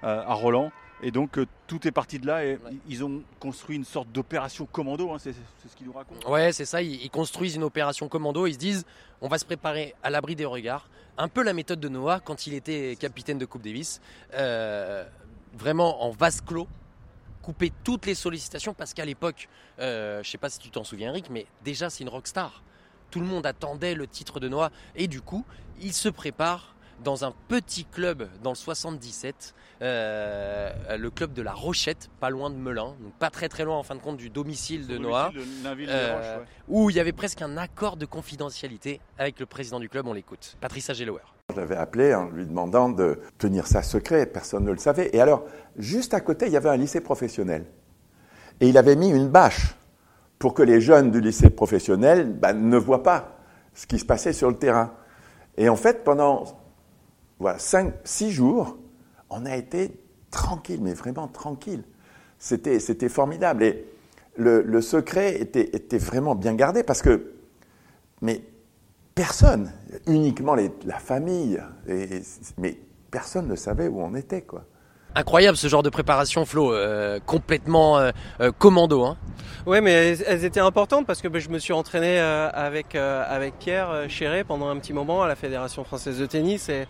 à 0.03 0.35
Roland. 0.35 0.73
Et 1.03 1.11
donc 1.11 1.39
euh, 1.39 1.47
tout 1.67 1.87
est 1.87 1.93
parti 1.93 2.19
de 2.19 2.27
là 2.27 2.45
et 2.45 2.59
ils 2.89 3.05
ont 3.05 3.23
construit 3.39 3.77
une 3.77 3.85
sorte 3.85 4.11
d'opération 4.13 4.67
commando, 4.67 5.13
hein, 5.13 5.19
c'est 5.19 5.33
ce 5.33 5.77
qu'ils 5.77 5.87
nous 5.87 5.93
racontent. 5.93 6.31
Ouais, 6.31 6.53
c'est 6.53 6.65
ça, 6.65 6.81
ils, 6.81 7.11
construisent 7.11 7.57
une 7.57 7.65
opération 7.65 8.09
commando, 8.09 8.47
ils 8.47 8.55
se 8.55 8.59
disent 8.59 8.87
on 9.21 9.29
va 9.29 9.39
se 9.39 9.45
préparer 9.45 9.95
à 10.03 10.11
l'abri 10.11 10.37
des 10.37 10.47
regards. 10.47 10.89
Un 11.19 11.29
peu 11.29 11.43
la 11.43 11.53
méthode 11.53 11.81
de 11.81 11.89
Noah 11.89 12.21
quand 12.21 12.47
il 12.47 12.55
était 12.55 12.97
capitaine 12.99 13.39
de 13.39 13.45
Coupe 13.45 13.63
Davis. 13.63 14.01
Euh, 14.35 15.05
vraiment 15.55 16.05
en 16.05 16.11
vase 16.11 16.41
clos, 16.41 16.69
couper 17.43 17.73
toutes 17.85 18.07
les 18.07 18.15
sollicitations 18.15 18.75
parce 18.75 18.95
qu'à 18.95 19.05
l'époque, 19.05 19.49
euh, 19.79 20.23
je 20.23 20.31
sais 20.31 20.39
pas 20.39 20.51
si 20.51 20.59
tu 20.59 20.71
t'en 20.71 20.85
souviens 20.85 21.11
Eric, 21.11 21.31
mais 21.31 21.47
déjà 21.65 21.91
c'est 21.91 22.05
une 22.05 22.11
rockstar. 22.11 22.63
Tout 23.11 23.21
le 23.21 23.27
monde 23.27 23.47
attendait 23.47 23.95
le 23.95 24.07
titre 24.07 24.41
de 24.41 24.49
Noah 24.49 24.71
et 24.95 25.09
du 25.09 25.21
coup, 25.21 25.45
il 25.81 25.93
se 25.93 26.09
prépare 26.09 26.76
dans 27.03 27.25
un 27.25 27.33
petit 27.49 27.85
club 27.85 28.29
dans 28.43 28.51
le 28.51 28.57
77, 28.57 29.55
euh, 29.83 30.97
le 30.97 31.11
club 31.11 31.33
de 31.33 31.43
la 31.43 31.53
Rochette, 31.53 32.09
pas 32.21 32.31
loin 32.31 32.51
de 32.51 32.57
Melun, 32.57 32.95
donc 33.01 33.13
pas 33.19 33.31
très 33.31 33.49
très 33.49 33.65
loin 33.65 33.77
en 33.77 33.83
fin 33.83 33.95
de 33.95 34.01
compte 34.01 34.17
du 34.17 34.31
domicile 34.31 34.87
de 34.87 34.99
Noah, 34.99 35.33
euh, 35.67 36.39
où 36.69 36.91
il 36.91 36.97
y 36.97 37.01
avait 37.01 37.13
presque 37.13 37.43
un 37.43 37.57
accord 37.57 37.97
de 37.97 38.07
confidentialité 38.07 39.01
avec 39.19 39.39
le 39.41 39.47
président 39.47 39.81
du 39.81 39.89
club, 39.89 40.07
on 40.07 40.13
l'écoute, 40.13 40.57
Patrice 40.61 40.91
Agelower. 40.91 41.23
Je 41.55 41.61
l'avais 41.61 41.77
appelé 41.77 42.15
en 42.15 42.29
lui 42.29 42.45
demandant 42.45 42.89
de 42.89 43.21
tenir 43.39 43.67
ça 43.67 43.83
secret, 43.83 44.27
personne 44.27 44.65
ne 44.65 44.73
le 44.73 44.79
savait. 44.79 45.11
Et 45.13 45.21
alors, 45.21 45.45
juste 45.77 46.13
à 46.13 46.21
côté, 46.21 46.47
il 46.47 46.53
y 46.53 46.57
avait 46.57 46.69
un 46.69 46.77
lycée 46.77 47.01
professionnel. 47.01 47.67
Et 48.61 48.69
il 48.69 48.79
avait 48.79 48.97
mis 48.97 49.11
une 49.11 49.29
bâche 49.29 49.77
pour 50.39 50.55
que 50.55 50.63
les 50.63 50.81
jeunes 50.81 51.11
du 51.11 51.21
lycée 51.21 51.51
professionnel 51.51 52.33
ben, 52.33 52.55
ne 52.55 52.77
voient 52.77 53.03
pas 53.03 53.39
ce 53.75 53.87
qui 53.87 53.99
se 53.99 54.05
passait 54.05 54.33
sur 54.33 54.51
le 54.51 54.57
terrain. 54.57 54.93
Et 55.57 55.69
en 55.69 55.77
fait, 55.77 56.03
pendant 56.03 56.45
voilà, 57.39 57.59
cinq, 57.59 57.95
six 58.05 58.31
jours, 58.31 58.79
on 59.31 59.45
a 59.47 59.57
été 59.57 60.01
tranquille, 60.31 60.81
mais 60.83 60.95
vraiment 60.95 61.29
tranquille. 61.29 61.83
C'était, 62.39 62.79
c'était 62.81 63.09
formidable. 63.09 63.65
Et 63.65 63.87
le, 64.37 64.63
le 64.63 64.81
secret 64.81 65.41
était, 65.41 65.71
était, 65.75 65.99
vraiment 65.99 66.35
bien 66.35 66.55
gardé 66.55 66.83
parce 66.83 67.03
que, 67.03 67.33
mais 68.21 68.43
personne, 69.15 69.73
uniquement 70.07 70.55
les, 70.55 70.71
la 70.85 70.99
famille, 70.99 71.61
et, 71.89 72.21
mais 72.59 72.79
personne 73.11 73.49
ne 73.49 73.57
savait 73.57 73.89
où 73.89 74.01
on 74.01 74.15
était, 74.15 74.43
quoi. 74.43 74.65
Incroyable 75.15 75.57
ce 75.57 75.69
genre 75.69 75.83
de 75.83 75.89
préparation, 75.89 76.45
Flo, 76.45 76.75
euh, 76.75 77.19
complètement 77.25 77.99
euh, 77.99 78.11
euh, 78.43 78.53
commando. 78.53 79.03
Hein. 79.03 79.17
Ouais, 79.65 79.81
mais 79.81 79.93
elles, 79.93 80.25
elles, 80.27 80.45
étaient 80.45 80.61
importantes 80.61 81.07
parce 81.07 81.23
que 81.23 81.29
bah, 81.29 81.39
je 81.39 81.49
me 81.49 81.59
suis 81.59 81.73
entraîné 81.73 82.21
euh, 82.21 82.51
avec 82.51 82.95
euh, 82.95 83.25
avec 83.27 83.59
Pierre 83.59 84.11
Chéret 84.11 84.45
pendant 84.45 84.69
un 84.69 84.77
petit 84.77 84.93
moment 84.93 85.23
à 85.23 85.27
la 85.29 85.35
Fédération 85.35 85.85
française 85.85 86.19
de 86.19 86.27
tennis 86.27 86.69
et 86.69 86.87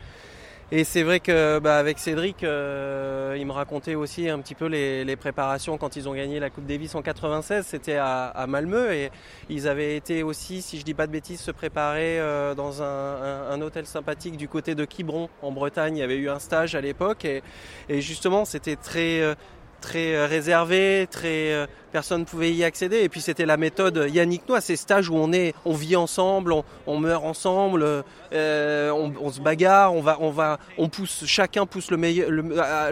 et 0.73 0.82
c'est 0.82 1.04
vrai 1.04 1.20
que 1.20 1.61
bah, 1.61 1.78
avec 1.78 2.00
Cédric, 2.00 2.42
euh, 2.42 3.37
il 3.38 3.46
me 3.46 3.52
racontait 3.52 3.94
aussi 3.94 4.28
un 4.28 4.40
petit 4.40 4.56
peu 4.56 4.66
les, 4.66 5.04
les, 5.04 5.14
préparations 5.14 5.78
quand 5.78 5.94
ils 5.94 6.08
ont 6.08 6.14
gagné 6.14 6.40
la 6.40 6.50
Coupe 6.50 6.66
Davis 6.66 6.96
en 6.96 7.02
96. 7.02 7.64
C'était 7.64 7.94
à, 7.94 8.25
à, 8.26 8.49
Malmö 8.49 8.92
et 8.92 9.12
ils 9.49 9.68
avaient 9.68 9.96
été 9.96 10.25
aussi, 10.25 10.62
si 10.62 10.80
je 10.80 10.85
dis 10.85 10.94
pas 10.94 11.06
de 11.06 11.12
bêtises, 11.12 11.40
se 11.40 11.52
préparer 11.52 12.18
euh, 12.18 12.56
dans 12.56 12.82
un, 12.82 12.87
un, 12.87 13.50
un, 13.52 13.61
hôtel 13.61 13.87
sympathique 13.87 14.37
du 14.37 14.49
côté 14.49 14.75
de 14.75 14.85
Quiberon 14.85 15.28
en 15.40 15.52
Bretagne. 15.52 15.99
Il 15.99 16.00
y 16.00 16.02
avait 16.02 16.16
eu 16.16 16.28
un 16.28 16.40
stage 16.40 16.75
à 16.75 16.80
l'époque 16.80 17.25
et, 17.25 17.44
et, 17.88 18.00
justement 18.00 18.44
c'était 18.44 18.76
très 18.76 19.20
euh, 19.20 19.37
très 19.80 20.26
réservé, 20.26 21.06
très 21.11 21.66
personne 21.97 22.21
ne 22.21 22.25
pouvait 22.26 22.52
y 22.52 22.62
accéder. 22.62 22.99
Et 22.99 23.09
puis 23.09 23.23
c'était 23.23 23.47
la 23.47 23.56
méthode 23.56 24.06
Yannick 24.12 24.47
Noah, 24.49 24.61
ces 24.61 24.76
stages 24.76 25.09
où 25.09 25.16
on 25.16 25.33
est, 25.33 25.54
on 25.64 25.73
vit 25.73 25.97
ensemble, 25.97 26.52
on, 26.52 26.62
on 26.87 26.99
meurt 26.99 27.25
ensemble, 27.25 28.04
euh, 28.35 28.90
on, 28.90 29.14
on, 29.18 29.30
se 29.30 29.40
bagarre, 29.40 29.95
on 29.95 30.02
va, 30.02 30.18
on 30.21 30.30
va, 30.30 30.59
on 30.76 30.90
pousse, 30.90 31.25
chacun 31.25 31.64
pousse 31.64 31.90
le 31.90 31.97
meilleur, 31.97 32.28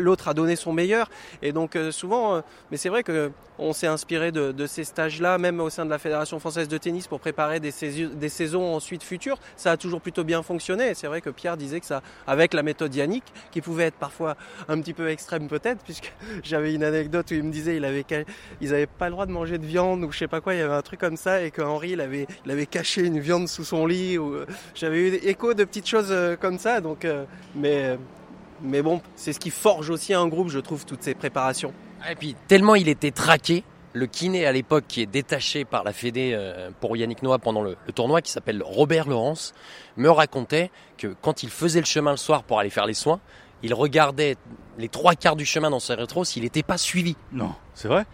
l'autre 0.00 0.28
à 0.28 0.32
donner 0.32 0.56
son 0.56 0.72
meilleur. 0.72 1.10
Et 1.42 1.52
donc 1.52 1.76
euh, 1.76 1.90
souvent, 1.92 2.36
euh, 2.36 2.40
mais 2.70 2.78
c'est 2.78 2.88
vrai 2.88 3.02
que 3.02 3.30
on 3.58 3.72
s'est 3.72 3.86
inspiré 3.86 4.32
de, 4.32 4.66
ces 4.66 4.84
stages-là, 4.84 5.38
même 5.38 5.60
au 5.60 5.70
sein 5.70 5.84
de 5.84 5.90
la 5.90 5.98
Fédération 5.98 6.38
française 6.38 6.68
de 6.68 6.78
tennis, 6.78 7.06
pour 7.06 7.20
préparer 7.20 7.60
des, 7.60 7.70
saisons, 7.70 8.10
des 8.14 8.54
ensuite 8.56 9.02
futures. 9.02 9.38
Ça 9.56 9.72
a 9.72 9.76
toujours 9.76 10.00
plutôt 10.00 10.24
bien 10.24 10.42
fonctionné. 10.42 10.94
C'est 10.94 11.06
vrai 11.06 11.20
que 11.20 11.30
Pierre 11.30 11.56
disait 11.56 11.80
que 11.80 11.86
ça, 11.86 12.02
avec 12.26 12.54
la 12.54 12.62
méthode 12.62 12.94
Yannick, 12.94 13.24
qui 13.50 13.60
pouvait 13.60 13.84
être 13.84 13.96
parfois 13.96 14.36
un 14.68 14.80
petit 14.80 14.94
peu 14.94 15.08
extrême 15.08 15.48
peut-être, 15.48 15.82
puisque 15.82 16.12
j'avais 16.42 16.74
une 16.74 16.84
anecdote 16.84 17.30
où 17.30 17.34
il 17.34 17.42
me 17.42 17.52
disait 17.52 17.76
il 17.76 17.84
avait, 17.84 18.04
ils 18.60 18.74
avaient 18.74 18.86
pas 18.86 19.06
le 19.06 19.12
droit 19.12 19.26
de 19.26 19.32
manger 19.32 19.58
de 19.58 19.66
viande 19.66 20.02
ou 20.04 20.12
je 20.12 20.18
sais 20.18 20.28
pas 20.28 20.40
quoi, 20.40 20.54
il 20.54 20.58
y 20.58 20.62
avait 20.62 20.74
un 20.74 20.82
truc 20.82 21.00
comme 21.00 21.16
ça 21.16 21.42
et 21.42 21.50
que 21.50 21.62
Henri 21.62 21.90
il 21.90 22.00
avait, 22.00 22.66
caché 22.66 23.02
une 23.02 23.20
viande 23.20 23.48
sous 23.48 23.64
son 23.64 23.86
lit 23.86 24.18
ou 24.18 24.36
j'avais 24.74 24.98
eu 24.98 25.14
écho 25.22 25.54
de 25.54 25.64
petites 25.64 25.86
choses 25.86 26.14
comme 26.40 26.58
ça 26.58 26.80
donc 26.80 27.04
euh, 27.04 27.24
mais 28.62 28.82
bon, 28.82 29.00
c'est 29.16 29.32
ce 29.32 29.40
qui 29.40 29.50
forge 29.50 29.90
aussi 29.90 30.14
un 30.14 30.26
groupe, 30.26 30.48
je 30.48 30.58
trouve 30.58 30.86
toutes 30.86 31.02
ces 31.02 31.14
préparations. 31.14 31.72
Et 32.10 32.14
puis 32.14 32.36
tellement 32.48 32.74
il 32.74 32.88
était 32.88 33.10
traqué, 33.10 33.64
le 33.94 34.06
kiné 34.06 34.46
à 34.46 34.52
l'époque 34.52 34.84
qui 34.88 35.00
est 35.00 35.06
détaché 35.06 35.64
par 35.64 35.84
la 35.84 35.92
Fédé 35.92 36.32
euh, 36.34 36.70
pour 36.80 36.96
Yannick 36.96 37.22
Noah 37.22 37.38
pendant 37.38 37.62
le, 37.62 37.76
tournoi 37.94 38.20
qui 38.20 38.30
s'appelle 38.30 38.62
Robert 38.62 39.08
Laurence 39.08 39.54
me 39.96 40.10
racontait 40.10 40.70
que 40.98 41.14
quand 41.22 41.42
il 41.42 41.48
faisait 41.48 41.80
le 41.80 41.86
chemin 41.86 42.10
le 42.10 42.16
soir 42.16 42.42
pour 42.42 42.58
aller 42.58 42.70
faire 42.70 42.86
les 42.86 42.94
soins, 42.94 43.20
il 43.62 43.72
regardait 43.72 44.36
les 44.78 44.88
trois 44.88 45.14
quarts 45.14 45.36
du 45.36 45.46
chemin 45.46 45.70
dans 45.70 45.80
ses 45.80 45.94
rétro 45.94 46.24
s'il 46.24 46.42
n'était 46.42 46.62
pas 46.62 46.76
suivi. 46.76 47.16
Non, 47.32 47.54
c'est 47.74 47.88
vrai 47.88 48.04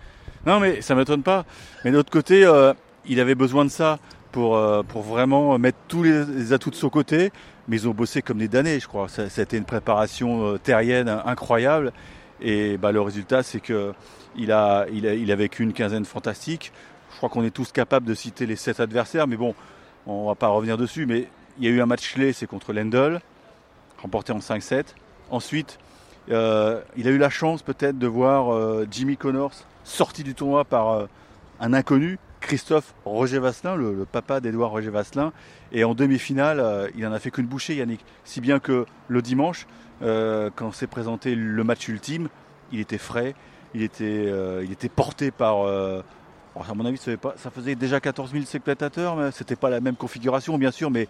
non, 0.47 0.59
mais 0.59 0.81
ça 0.81 0.95
m'étonne 0.95 1.23
pas. 1.23 1.45
Mais 1.85 1.91
de 1.91 1.97
l'autre 1.97 2.11
côté, 2.11 2.47
euh, 2.47 2.73
il 3.07 3.21
avait 3.21 3.35
besoin 3.35 3.67
de 3.67 3.71
ça 3.71 3.99
pour, 4.33 4.57
euh, 4.57 4.83
pour 4.83 5.03
vraiment 5.03 5.59
mettre 5.59 5.77
tous 5.87 6.03
les, 6.03 6.55
atouts 6.55 6.71
de 6.71 6.77
son 6.77 6.89
côté. 6.89 7.31
Mais 7.69 7.77
ils 7.77 7.87
ont 7.87 7.93
bossé 7.93 8.23
comme 8.23 8.39
des 8.39 8.49
damnés, 8.49 8.81
je 8.81 8.89
crois. 8.89 9.07
Ça, 9.09 9.25
une 9.53 9.67
préparation 9.67 10.57
terrienne 10.57 11.11
incroyable. 11.27 11.93
Et 12.41 12.79
bah, 12.79 12.93
le 12.93 13.01
résultat, 13.01 13.43
c'est 13.43 13.61
que 13.61 13.93
il 14.37 14.53
a, 14.53 14.87
il, 14.93 15.33
a, 15.33 15.37
vécu 15.37 15.63
une 15.63 15.73
quinzaine 15.73 16.05
fantastique. 16.05 16.73
Je 17.13 17.17
crois 17.17 17.29
qu'on 17.29 17.45
est 17.45 17.51
tous 17.51 17.73
capables 17.73 18.07
de 18.07 18.15
citer 18.15 18.47
les 18.47 18.57
sept 18.57 18.81
adversaires, 18.81 19.27
mais 19.27 19.37
bon, 19.37 19.55
on 20.07 20.27
va 20.27 20.35
pas 20.35 20.49
revenir 20.49 20.77
dessus. 20.77 21.07
Mais 21.07 21.29
il 21.59 21.65
y 21.65 21.69
a 21.69 21.71
eu 21.71 21.81
un 21.81 21.87
match 21.87 22.15
clé, 22.15 22.33
c'est 22.33 22.47
contre 22.47 22.73
Lendl, 22.73 23.21
remporté 24.01 24.33
en 24.33 24.39
5-7. 24.39 24.95
Ensuite, 25.31 25.79
euh, 26.31 26.81
il 26.97 27.09
a 27.09 27.11
eu 27.11 27.19
la 27.19 27.31
chance 27.31 27.63
peut-être 27.63 27.99
de 27.99 28.07
voir 28.07 28.55
euh, 28.55 28.87
Jimmy 28.91 29.17
Connors 29.17 29.53
sorti 29.85 30.23
du 30.23 30.35
tournoi 30.35 30.65
par 30.65 30.91
euh, 30.91 31.07
un 31.59 31.73
inconnu, 31.73 32.19
Christophe 32.41 32.95
Roger 33.05 33.39
Vasselin, 33.39 33.75
le, 33.75 33.95
le 33.95 34.05
papa 34.05 34.41
d'Edouard 34.41 34.71
Roger 34.71 34.91
Vasselin. 34.91 35.33
Et 35.73 35.85
en 35.85 35.95
demi-finale, 35.95 36.91
il 36.97 37.07
en 37.07 37.13
a 37.13 37.19
fait 37.19 37.31
qu'une 37.31 37.47
bouchée, 37.47 37.77
Yannick. 37.77 38.05
Si 38.25 38.41
bien 38.41 38.61
que 38.61 38.87
le 39.09 39.23
dimanche, 39.23 39.67
euh, 40.03 40.51
quand 40.55 40.73
s'est 40.73 40.87
présenté 40.87 41.35
le 41.35 41.65
match 41.65 41.89
ultime, 41.89 42.29
il 42.73 42.81
était 42.81 42.99
frais, 42.99 43.35
il 43.75 43.83
était, 43.83 44.05
euh, 44.05 44.65
il 44.65 44.73
était 44.73 44.89
porté 44.89 45.31
par. 45.31 45.67
à 45.67 46.75
mon 46.75 46.85
avis, 46.85 46.99
ça 46.99 47.51
faisait 47.51 47.75
déjà 47.75 48.01
14 48.01 48.33
000 48.33 48.45
spectateurs, 48.45 49.17
mais 49.17 49.31
c'était 49.31 49.57
pas 49.57 49.71
la 49.71 49.81
même 49.81 49.97
configuration, 49.97 50.59
bien 50.59 50.71
sûr, 50.71 50.91
mais 50.91 51.09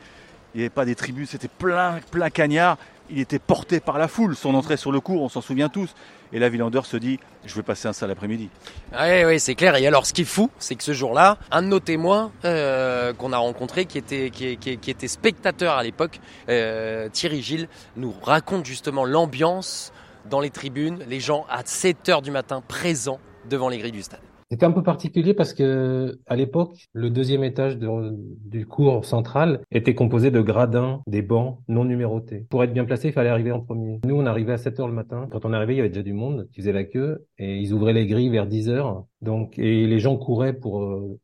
il 0.55 0.59
n'y 0.59 0.63
avait 0.65 0.71
pas 0.71 0.85
des 0.85 0.95
tribunes, 0.95 1.27
c'était 1.27 1.49
plein, 1.49 2.01
plein 2.11 2.31
cagnard. 2.31 2.77
Il 3.13 3.19
était 3.19 3.41
porté 3.41 3.81
par 3.81 3.99
la 3.99 4.07
foule. 4.07 4.37
Son 4.37 4.55
entrée 4.55 4.77
sur 4.77 4.93
le 4.93 5.01
cours, 5.01 5.23
on 5.23 5.29
s'en 5.29 5.41
souvient 5.41 5.69
tous. 5.69 5.95
Et 6.33 6.39
là, 6.39 6.49
Villander 6.49 6.83
se 6.85 6.97
dit, 6.97 7.19
je 7.45 7.55
vais 7.57 7.63
passer 7.63 7.89
un 7.89 7.93
sale 7.93 8.11
après-midi. 8.11 8.49
Oui, 8.93 9.41
c'est 9.41 9.57
clair. 9.57 9.75
Et 9.77 9.87
alors, 9.87 10.07
ce 10.07 10.13
qui 10.13 10.23
est 10.23 10.25
fou, 10.25 10.49
c'est 10.59 10.77
que 10.77 10.85
ce 10.85 10.93
jour-là, 10.93 11.39
un 11.51 11.63
de 11.63 11.67
nos 11.67 11.81
témoins 11.81 12.31
euh, 12.45 13.13
qu'on 13.13 13.33
a 13.33 13.39
rencontré, 13.39 13.87
qui 13.87 13.99
était, 13.99 15.09
spectateur 15.09 15.75
à 15.75 15.83
l'époque, 15.83 16.21
euh, 16.49 17.09
Thierry 17.09 17.43
Gilles, 17.43 17.69
nous 17.97 18.15
raconte 18.23 18.65
justement 18.65 19.05
l'ambiance 19.05 19.93
dans 20.29 20.41
les 20.41 20.51
tribunes, 20.51 21.01
les 21.09 21.19
gens 21.19 21.47
à 21.51 21.63
7 21.65 22.09
heures 22.11 22.23
du 22.23 22.31
matin 22.31 22.63
présents 22.67 23.19
devant 23.49 23.69
les 23.69 23.79
grilles 23.79 23.93
du 23.93 24.03
stade. 24.03 24.21
C'était 24.51 24.67
un 24.67 24.73
peu 24.73 24.83
particulier 24.83 25.33
parce 25.33 25.55
que 25.55 26.19
à 26.27 26.35
l'époque, 26.35 26.89
le 26.93 27.09
deuxième 27.09 27.45
étage 27.45 27.79
du 27.79 28.67
cours 28.67 29.05
central 29.05 29.61
était 29.71 29.95
composé 29.95 30.33
de 30.33 30.41
gradins, 30.41 31.03
des 31.07 31.23
bancs 31.23 31.61
non 31.69 31.85
numérotés. 31.85 32.47
Pour 32.51 32.65
être 32.65 32.73
bien 32.73 32.85
placé, 32.85 33.09
il 33.09 33.13
fallait 33.13 33.31
arriver 33.31 33.53
en 33.53 33.61
premier. 33.61 34.01
Nous, 34.05 34.17
on 34.17 34.27
arrivait 34.27 34.55
à 34.55 34.59
7 34.59 34.81
heures 34.81 34.89
le 34.89 34.95
matin. 34.95 35.29
Quand 35.31 35.45
on 35.45 35.53
arrivait, 35.53 35.75
il 35.75 35.77
y 35.77 35.81
avait 35.81 35.89
déjà 35.89 36.03
du 36.03 36.15
monde 36.15 36.49
qui 36.53 36.63
faisait 36.63 36.73
la 36.73 36.83
queue 36.83 37.27
et 37.39 37.59
ils 37.59 37.73
ouvraient 37.73 37.93
les 37.93 38.09
grilles 38.09 38.29
vers 38.29 38.49
10 38.49 38.69
heures. 38.71 39.05
Donc, 39.23 39.59
et 39.59 39.87
les 39.87 39.99
gens 39.99 40.17
couraient 40.17 40.55
pour 40.55 40.83
euh, 40.83 41.19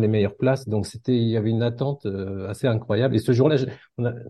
les 0.00 0.08
meilleures 0.08 0.36
places. 0.36 0.66
Donc, 0.68 0.86
c'était, 0.86 1.14
il 1.14 1.28
y 1.28 1.36
avait 1.36 1.50
une 1.50 1.62
attente 1.62 2.06
euh, 2.06 2.48
assez 2.48 2.66
incroyable. 2.66 3.14
Et 3.14 3.18
ce 3.18 3.32
jour-là, 3.32 3.56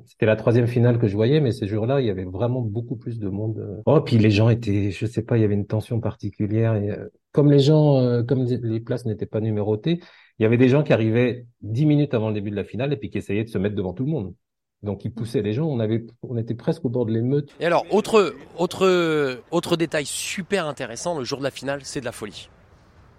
c'était 0.07 0.27
la 0.27 0.35
troisième 0.35 0.67
finale 0.67 0.99
que 0.99 1.07
je 1.07 1.15
voyais, 1.15 1.41
mais 1.41 1.53
ce 1.53 1.65
jour-là, 1.65 2.01
il 2.01 2.07
y 2.07 2.11
avait 2.11 2.25
vraiment 2.25 2.63
beaucoup 2.63 2.97
plus 2.97 3.21
de 3.21 3.29
monde. 3.29 3.83
Oh, 3.87 4.01
puis 4.01 4.19
les 4.19 4.31
gens 4.31 4.49
étaient, 4.49 4.91
je 4.91 5.07
sais 5.07 5.23
pas, 5.23 5.39
il 5.39 5.43
y 5.43 5.45
avait 5.45 5.55
une 5.55 5.69
tension 5.69 6.01
particulière. 6.01 6.75
Et, 6.75 6.91
euh, 6.91 7.09
comme 7.31 7.51
les 7.51 7.61
gens, 7.61 7.99
euh, 7.99 8.25
comme 8.25 8.45
les 8.45 8.81
places 8.81 9.07
n'étaient 9.07 9.27
pas 9.27 9.41
numérotées, 9.41 10.01
il 10.39 10.43
y 10.43 10.47
avait 10.47 10.59
des 10.59 10.69
gens 10.69 10.83
qui 10.83 10.93
arrivaient 10.93 11.47
dix 11.61 11.87
minutes 11.87 12.15
avant 12.15 12.29
le 12.29 12.35
début 12.35 12.51
de 12.51 12.57
la 12.57 12.65
finale 12.65 12.93
et 12.93 12.97
puis 12.97 13.09
qui 13.09 13.19
essayaient 13.19 13.45
de 13.45 13.51
se 13.51 13.59
mettre 13.59 13.77
devant 13.77 13.93
tout 13.93 14.05
le 14.05 14.11
monde. 14.11 14.35
Donc 14.83 15.05
ils 15.05 15.13
poussaient 15.13 15.43
les 15.43 15.53
gens, 15.53 15.67
on 15.67 15.79
avait, 15.79 16.05
on 16.23 16.37
était 16.37 16.57
presque 16.57 16.85
au 16.85 16.89
bord 16.89 17.07
de 17.07 17.13
l'émeute. 17.13 17.55
Et 17.61 17.67
alors, 17.67 17.85
autre, 17.91 18.35
autre, 18.59 19.39
autre 19.53 19.77
détail 19.77 20.07
super 20.07 20.67
intéressant, 20.67 21.17
le 21.17 21.25
jour 21.25 21.39
de 21.39 21.45
la 21.45 21.53
finale, 21.53 21.83
c'est 21.85 22.01
de 22.01 22.05
la 22.05 22.11
folie. 22.11 22.49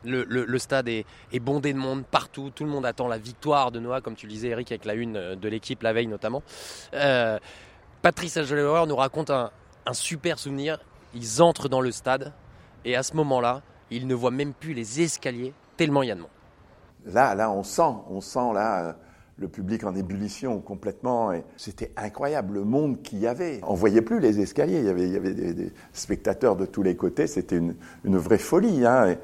Le, 0.05 0.57
stade 0.57 0.89
est, 0.89 1.05
bondé 1.39 1.73
de 1.73 1.77
monde 1.77 2.03
partout, 2.05 2.51
tout 2.53 2.63
le 2.63 2.69
monde 2.69 2.85
attend 2.85 3.07
la 3.07 3.17
victoire 3.17 3.71
de 3.71 3.79
Noah, 3.79 4.01
comme 4.01 4.15
tu 4.15 4.27
le 4.27 4.31
disais 4.31 4.49
Eric, 4.49 4.71
avec 4.71 4.85
la 4.85 4.93
une 4.93 5.35
de 5.35 5.49
l'équipe 5.49 5.81
la 5.81 5.93
veille 5.93 6.07
notamment. 6.07 6.43
Euh, 6.93 7.39
Patrice 8.01 8.37
Agelauer 8.37 8.85
nous 8.87 8.95
raconte 8.95 9.29
un, 9.29 9.51
super 9.91 10.39
souvenir. 10.39 10.79
Ils 11.13 11.41
entrent 11.41 11.69
dans 11.69 11.81
le 11.81 11.91
stade 11.91 12.33
et 12.85 12.95
à 12.95 13.03
ce 13.03 13.15
moment-là, 13.15 13.61
il 13.91 14.07
ne 14.07 14.15
voit 14.15 14.31
même 14.31 14.53
plus 14.53 14.73
les 14.73 15.01
escaliers, 15.01 15.53
tellement 15.77 16.03
il 16.03 16.09
y 16.09 16.11
a 16.11 16.15
de 16.15 16.21
monde. 16.21 16.29
Là, 17.05 17.35
là, 17.35 17.51
on 17.51 17.63
sent, 17.63 17.93
on 18.09 18.21
sent 18.21 18.53
là 18.53 18.95
le 19.37 19.47
public 19.47 19.83
en 19.83 19.95
ébullition 19.95 20.59
complètement. 20.59 21.31
C'était 21.57 21.91
incroyable 21.97 22.55
le 22.55 22.63
monde 22.63 23.01
qu'il 23.01 23.19
y 23.19 23.27
avait. 23.27 23.59
On 23.63 23.73
voyait 23.73 24.01
plus 24.01 24.19
les 24.19 24.39
escaliers. 24.39 24.79
Il 24.79 24.85
y 24.85 25.17
avait, 25.17 25.33
des, 25.33 25.71
spectateurs 25.91 26.55
de 26.55 26.65
tous 26.65 26.83
les 26.83 26.95
côtés. 26.95 27.27
C'était 27.27 27.57
une, 27.57 27.75
vraie 28.17 28.37
folie. 28.37 28.85
Hein. 28.85 29.15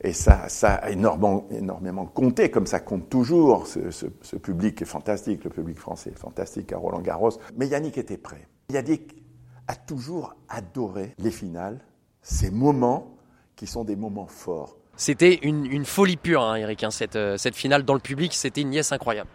Et, 0.00 0.12
ça, 0.12 0.48
ça 0.48 0.74
a 0.74 0.90
énormément, 0.90 1.46
énormément 1.50 2.06
compté, 2.06 2.50
comme 2.50 2.66
ça 2.66 2.80
compte 2.80 3.08
toujours. 3.08 3.66
Ce, 3.66 3.90
ce, 3.90 4.06
ce 4.22 4.36
public 4.36 4.80
est 4.82 4.86
fantastique, 4.86 5.44
le 5.44 5.50
public 5.50 5.78
français 5.78 6.10
est 6.10 6.18
fantastique 6.18 6.72
à 6.72 6.78
Roland 6.78 7.00
Garros. 7.00 7.32
Mais 7.56 7.66
Yannick 7.66 7.98
était 7.98 8.18
prêt. 8.18 8.46
Yannick 8.70 9.22
a 9.68 9.74
toujours 9.74 10.34
adoré 10.48 11.14
les 11.18 11.30
finales, 11.30 11.80
ces 12.22 12.50
moments 12.50 13.16
qui 13.56 13.66
sont 13.66 13.84
des 13.84 13.96
moments 13.96 14.26
forts. 14.26 14.76
C'était 14.96 15.40
une, 15.42 15.66
une, 15.66 15.84
folie 15.84 16.16
pure, 16.16 16.42
hein, 16.42 16.56
Eric, 16.56 16.84
hein, 16.84 16.90
cette, 16.90 17.18
cette, 17.36 17.54
finale 17.54 17.82
dans 17.82 17.94
le 17.94 18.00
public, 18.00 18.32
c'était 18.32 18.62
une 18.62 18.70
nièce 18.70 18.92
incroyable. 18.92 19.28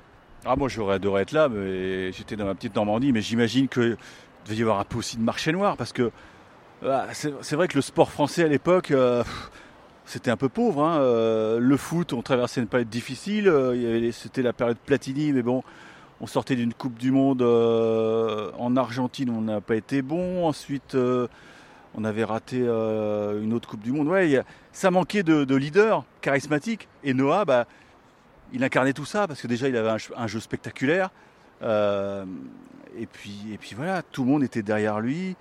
Ah, 0.44 0.56
moi 0.56 0.68
j'aurais 0.70 0.96
adoré 0.96 1.22
être 1.22 1.34
là, 1.34 1.50
mais 1.50 2.12
j'étais 2.12 2.36
dans 2.36 2.46
ma 2.46 2.56
petite 2.56 2.75
Normandie, 2.75 3.12
mais 3.12 3.22
j'imagine 3.22 3.68
qu'il 3.68 3.96
devait 4.46 4.56
y 4.56 4.62
avoir 4.62 4.80
un 4.80 4.86
peu 4.86 4.98
aussi 4.98 5.18
de 5.18 5.22
marché 5.22 5.51
noir, 5.51 5.77
parce 5.77 5.94
que 5.94 6.12
ah, 6.84 7.08
c'est 7.13 7.56
vrai 7.56 7.68
que 7.68 7.75
le 7.75 7.82
sport 7.82 8.10
français 8.10 8.44
à 8.44 8.48
l'époque, 8.48 8.89
euh, 8.89 9.24
c'était 10.12 10.30
un 10.30 10.38
peu 10.38 10.50
pauvre. 10.50 10.84
Hein, 10.84 11.00
euh, 11.00 11.60
le 11.60 11.77
foot, 11.77 12.12
on 12.12 12.22
traversait 12.22 12.60
une 12.60 12.68
période 12.68 12.89
difficile, 12.89 13.48
euh, 13.48 14.12
c'était 14.12 14.41
la 14.41 14.51
période 14.51 14.77
Platini, 14.77 15.32
mais 15.32 15.41
bon, 15.41 15.63
on 16.20 16.27
sortait 16.27 16.56
d'une 16.56 16.74
Coupe 16.74 17.00
du 17.00 17.12
Monde 17.12 17.41
euh, 17.41 18.51
en 18.60 18.75
Argentine, 18.75 19.30
on 19.30 19.41
n'a 19.41 19.62
pas 19.62 19.75
été 19.75 20.01
bon. 20.01 20.46
Ensuite, 20.46 20.98
on 21.96 22.03
avait 22.03 22.25
raté 22.25 22.60
une 22.60 23.53
autre 23.53 23.70
Coupe 23.70 23.82
du 23.82 23.94
Monde. 23.94 24.10
Ouais, 24.10 24.44
ça 24.74 24.91
manquait 24.91 25.24
de, 25.24 25.56
leader 25.56 26.03
charismatique. 26.20 26.89
Et 27.06 27.13
Noah, 27.13 27.46
bah, 27.46 27.65
il 28.51 28.63
incarnait 28.65 28.94
tout 28.94 29.06
ça 29.06 29.27
parce 29.27 29.41
que 29.41 29.48
déjà, 29.48 29.70
il 29.70 29.77
avait 29.77 29.98
un, 30.18 30.27
jeu 30.27 30.41
spectaculaire. 30.41 31.10
et 31.63 33.08
puis 33.08 33.75
voilà, 33.77 34.01
tout 34.03 34.24
le 34.24 34.30
monde 34.30 34.44
était 34.44 34.62
derrière 34.62 35.00
lui. 35.00 35.38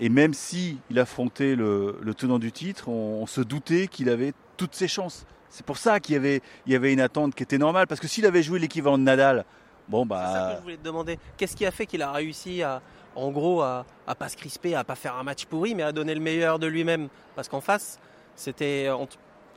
Et 0.00 0.08
même 0.08 0.34
si 0.34 0.78
affrontait 0.96 1.56
le, 1.56 1.98
tenant 2.16 2.38
du 2.38 2.52
titre, 2.52 2.88
on, 2.88 3.26
se 3.26 3.40
doutait 3.40 3.88
qu'il 3.88 4.08
avait 4.08 4.32
toutes 4.56 4.74
ses 4.74 4.88
chances. 4.88 5.26
C'est 5.50 5.64
pour 5.64 5.78
ça 5.78 5.98
qu'il 5.98 6.14
y 6.14 6.74
avait, 6.76 6.92
une 6.92 7.00
attente 7.00 7.34
qui 7.34 7.42
était 7.42 7.58
normale. 7.58 7.86
Parce 7.86 8.00
que 8.00 8.08
s'il 8.08 8.26
avait 8.26 8.42
joué 8.42 8.58
l'équivalent 8.58 8.98
de 8.98 9.02
Nadal, 9.02 9.44
bon 9.88 10.06
bah. 10.06 10.24
C'est 10.26 10.38
ça 10.38 10.50
que 10.50 10.56
je 10.58 10.62
voulais 10.62 10.76
te 10.76 10.84
demander. 10.84 11.18
Qu'est-ce 11.36 11.56
qui 11.56 11.66
a 11.66 11.70
fait 11.70 11.86
qu'il 11.86 12.02
a 12.02 12.12
réussi 12.12 12.62
à, 12.62 12.80
en 13.16 13.30
gros, 13.30 13.62
à, 13.62 13.84
à 14.06 14.14
pas 14.14 14.28
se 14.28 14.36
crisper, 14.36 14.74
à 14.74 14.84
pas 14.84 14.94
faire 14.94 15.16
un 15.16 15.24
match 15.24 15.46
pourri, 15.46 15.74
mais 15.74 15.82
à 15.82 15.92
donner 15.92 16.14
le 16.14 16.20
meilleur 16.20 16.58
de 16.58 16.66
lui-même? 16.66 17.08
Parce 17.34 17.48
qu'en 17.48 17.60
face, 17.60 17.98
c'était 18.36 18.88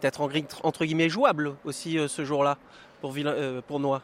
peut-être 0.01 0.21
entre 0.63 0.85
guillemets 0.85 1.09
jouable 1.09 1.55
aussi 1.63 1.99
euh, 1.99 2.07
ce 2.07 2.25
jour-là 2.25 2.57
pour, 2.99 3.13
euh, 3.15 3.61
pour 3.67 3.79
Noah 3.79 4.01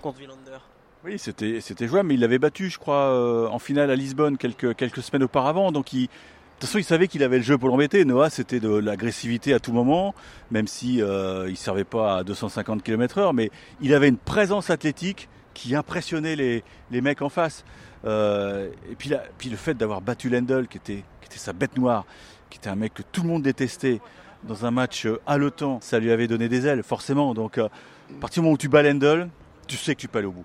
contre 0.00 0.18
Villander. 0.18 0.58
Oui, 1.06 1.20
c'était, 1.20 1.86
jouable, 1.86 2.08
mais 2.08 2.14
il 2.14 2.20
l'avait 2.20 2.40
battu, 2.40 2.68
je 2.68 2.80
crois, 2.80 3.12
euh, 3.12 3.46
en 3.46 3.60
finale 3.60 3.92
à 3.92 3.94
Lisbonne 3.94 4.36
quelques, 4.36 4.74
quelques 4.74 5.02
semaines 5.04 5.22
auparavant. 5.22 5.70
Donc, 5.70 5.92
de 5.92 6.00
toute 6.00 6.10
façon, 6.62 6.78
il 6.78 6.84
savait 6.84 7.06
qu'il 7.06 7.22
avait 7.22 7.36
le 7.36 7.44
jeu 7.44 7.56
pour 7.56 7.68
l'embêter. 7.68 8.04
Noah, 8.04 8.28
c'était 8.28 8.58
de 8.58 8.68
l'agressivité 8.70 9.54
à 9.54 9.60
tout 9.60 9.72
moment, 9.72 10.16
même 10.50 10.66
si 10.66 11.00
euh, 11.00 11.48
il 11.48 11.56
servait 11.56 11.84
pas 11.84 12.16
à 12.16 12.24
250 12.24 12.82
km/h, 12.82 13.32
mais 13.32 13.52
il 13.80 13.94
avait 13.94 14.08
une 14.08 14.16
présence 14.16 14.68
athlétique 14.68 15.28
qui 15.54 15.76
impressionnait 15.76 16.34
les, 16.34 16.64
les 16.90 17.00
mecs 17.00 17.22
en 17.22 17.28
face. 17.28 17.64
Euh, 18.04 18.68
et 18.90 18.96
puis, 18.96 19.12
puis 19.38 19.48
le 19.48 19.56
fait 19.56 19.74
d'avoir 19.74 20.00
battu 20.00 20.28
Lendl, 20.28 20.66
qui 20.66 20.78
était, 20.78 21.04
qui 21.20 21.26
était 21.26 21.38
sa 21.38 21.52
bête 21.52 21.78
noire, 21.78 22.04
qui 22.50 22.58
était 22.58 22.68
un 22.68 22.74
mec 22.74 22.94
que 22.94 23.02
tout 23.12 23.22
le 23.22 23.28
monde 23.28 23.44
détestait, 23.44 24.00
dans 24.42 24.66
un 24.66 24.72
match 24.72 25.06
haletant, 25.24 25.78
ça 25.80 26.00
lui 26.00 26.10
avait 26.10 26.26
donné 26.26 26.48
des 26.48 26.66
ailes, 26.66 26.82
forcément. 26.82 27.32
Donc, 27.32 27.58
à 27.58 27.70
partir 28.20 28.42
du 28.42 28.46
moment 28.46 28.54
où 28.54 28.58
tu 28.58 28.68
bats 28.68 28.82
Lendl, 28.82 29.28
tu 29.68 29.76
sais 29.76 29.94
que 29.94 30.00
tu 30.00 30.08
peux 30.08 30.18
aller 30.18 30.26
au 30.26 30.32
bout. 30.32 30.44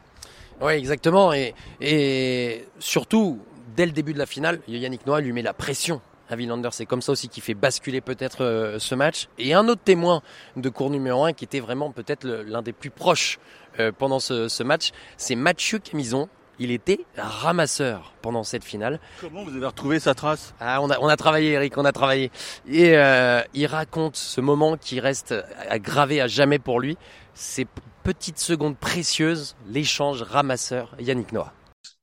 Oui, 0.61 0.73
exactement. 0.73 1.33
Et, 1.33 1.53
et 1.79 2.65
surtout, 2.79 3.39
dès 3.75 3.85
le 3.85 3.91
début 3.91 4.13
de 4.13 4.19
la 4.19 4.25
finale, 4.25 4.59
Yannick 4.67 5.05
Noah 5.05 5.21
lui 5.21 5.33
met 5.33 5.41
la 5.41 5.53
pression 5.53 6.01
à 6.29 6.35
Villander. 6.35 6.69
C'est 6.71 6.85
comme 6.85 7.01
ça 7.01 7.11
aussi 7.11 7.29
qui 7.29 7.41
fait 7.41 7.53
basculer 7.53 7.99
peut-être 8.01 8.43
euh, 8.43 8.79
ce 8.79 8.95
match. 8.95 9.27
Et 9.37 9.53
un 9.53 9.67
autre 9.67 9.81
témoin 9.83 10.21
de 10.55 10.69
cours 10.69 10.89
numéro 10.89 11.25
1 11.25 11.33
qui 11.33 11.43
était 11.43 11.59
vraiment 11.59 11.91
peut-être 11.91 12.25
l'un 12.25 12.61
des 12.61 12.73
plus 12.73 12.89
proches 12.89 13.39
euh, 13.79 13.91
pendant 13.97 14.19
ce, 14.19 14.47
ce 14.47 14.63
match, 14.63 14.91
c'est 15.17 15.35
Mathieu 15.35 15.79
Camison. 15.79 16.29
Il 16.59 16.69
était 16.69 16.99
ramasseur 17.17 18.13
pendant 18.21 18.43
cette 18.43 18.63
finale. 18.63 18.99
Comment 19.19 19.43
vous 19.43 19.55
avez 19.55 19.65
retrouvé 19.65 19.99
sa 19.99 20.13
trace? 20.13 20.53
Ah, 20.59 20.79
on, 20.81 20.91
a, 20.91 20.99
on 20.99 21.07
a 21.07 21.17
travaillé, 21.17 21.53
Eric, 21.53 21.75
on 21.77 21.85
a 21.85 21.91
travaillé. 21.91 22.29
Et 22.69 22.95
euh, 22.95 23.41
il 23.55 23.65
raconte 23.65 24.15
ce 24.15 24.41
moment 24.41 24.77
qui 24.77 24.99
reste 24.99 25.33
gravé 25.75 26.21
à 26.21 26.27
jamais 26.27 26.59
pour 26.59 26.79
lui. 26.79 26.97
C'est 27.33 27.65
petite 28.03 28.39
seconde 28.39 28.77
précieuse, 28.77 29.55
l'échange 29.67 30.23
ramasseur 30.23 30.95
Yannick 30.99 31.31
Noah 31.31 31.53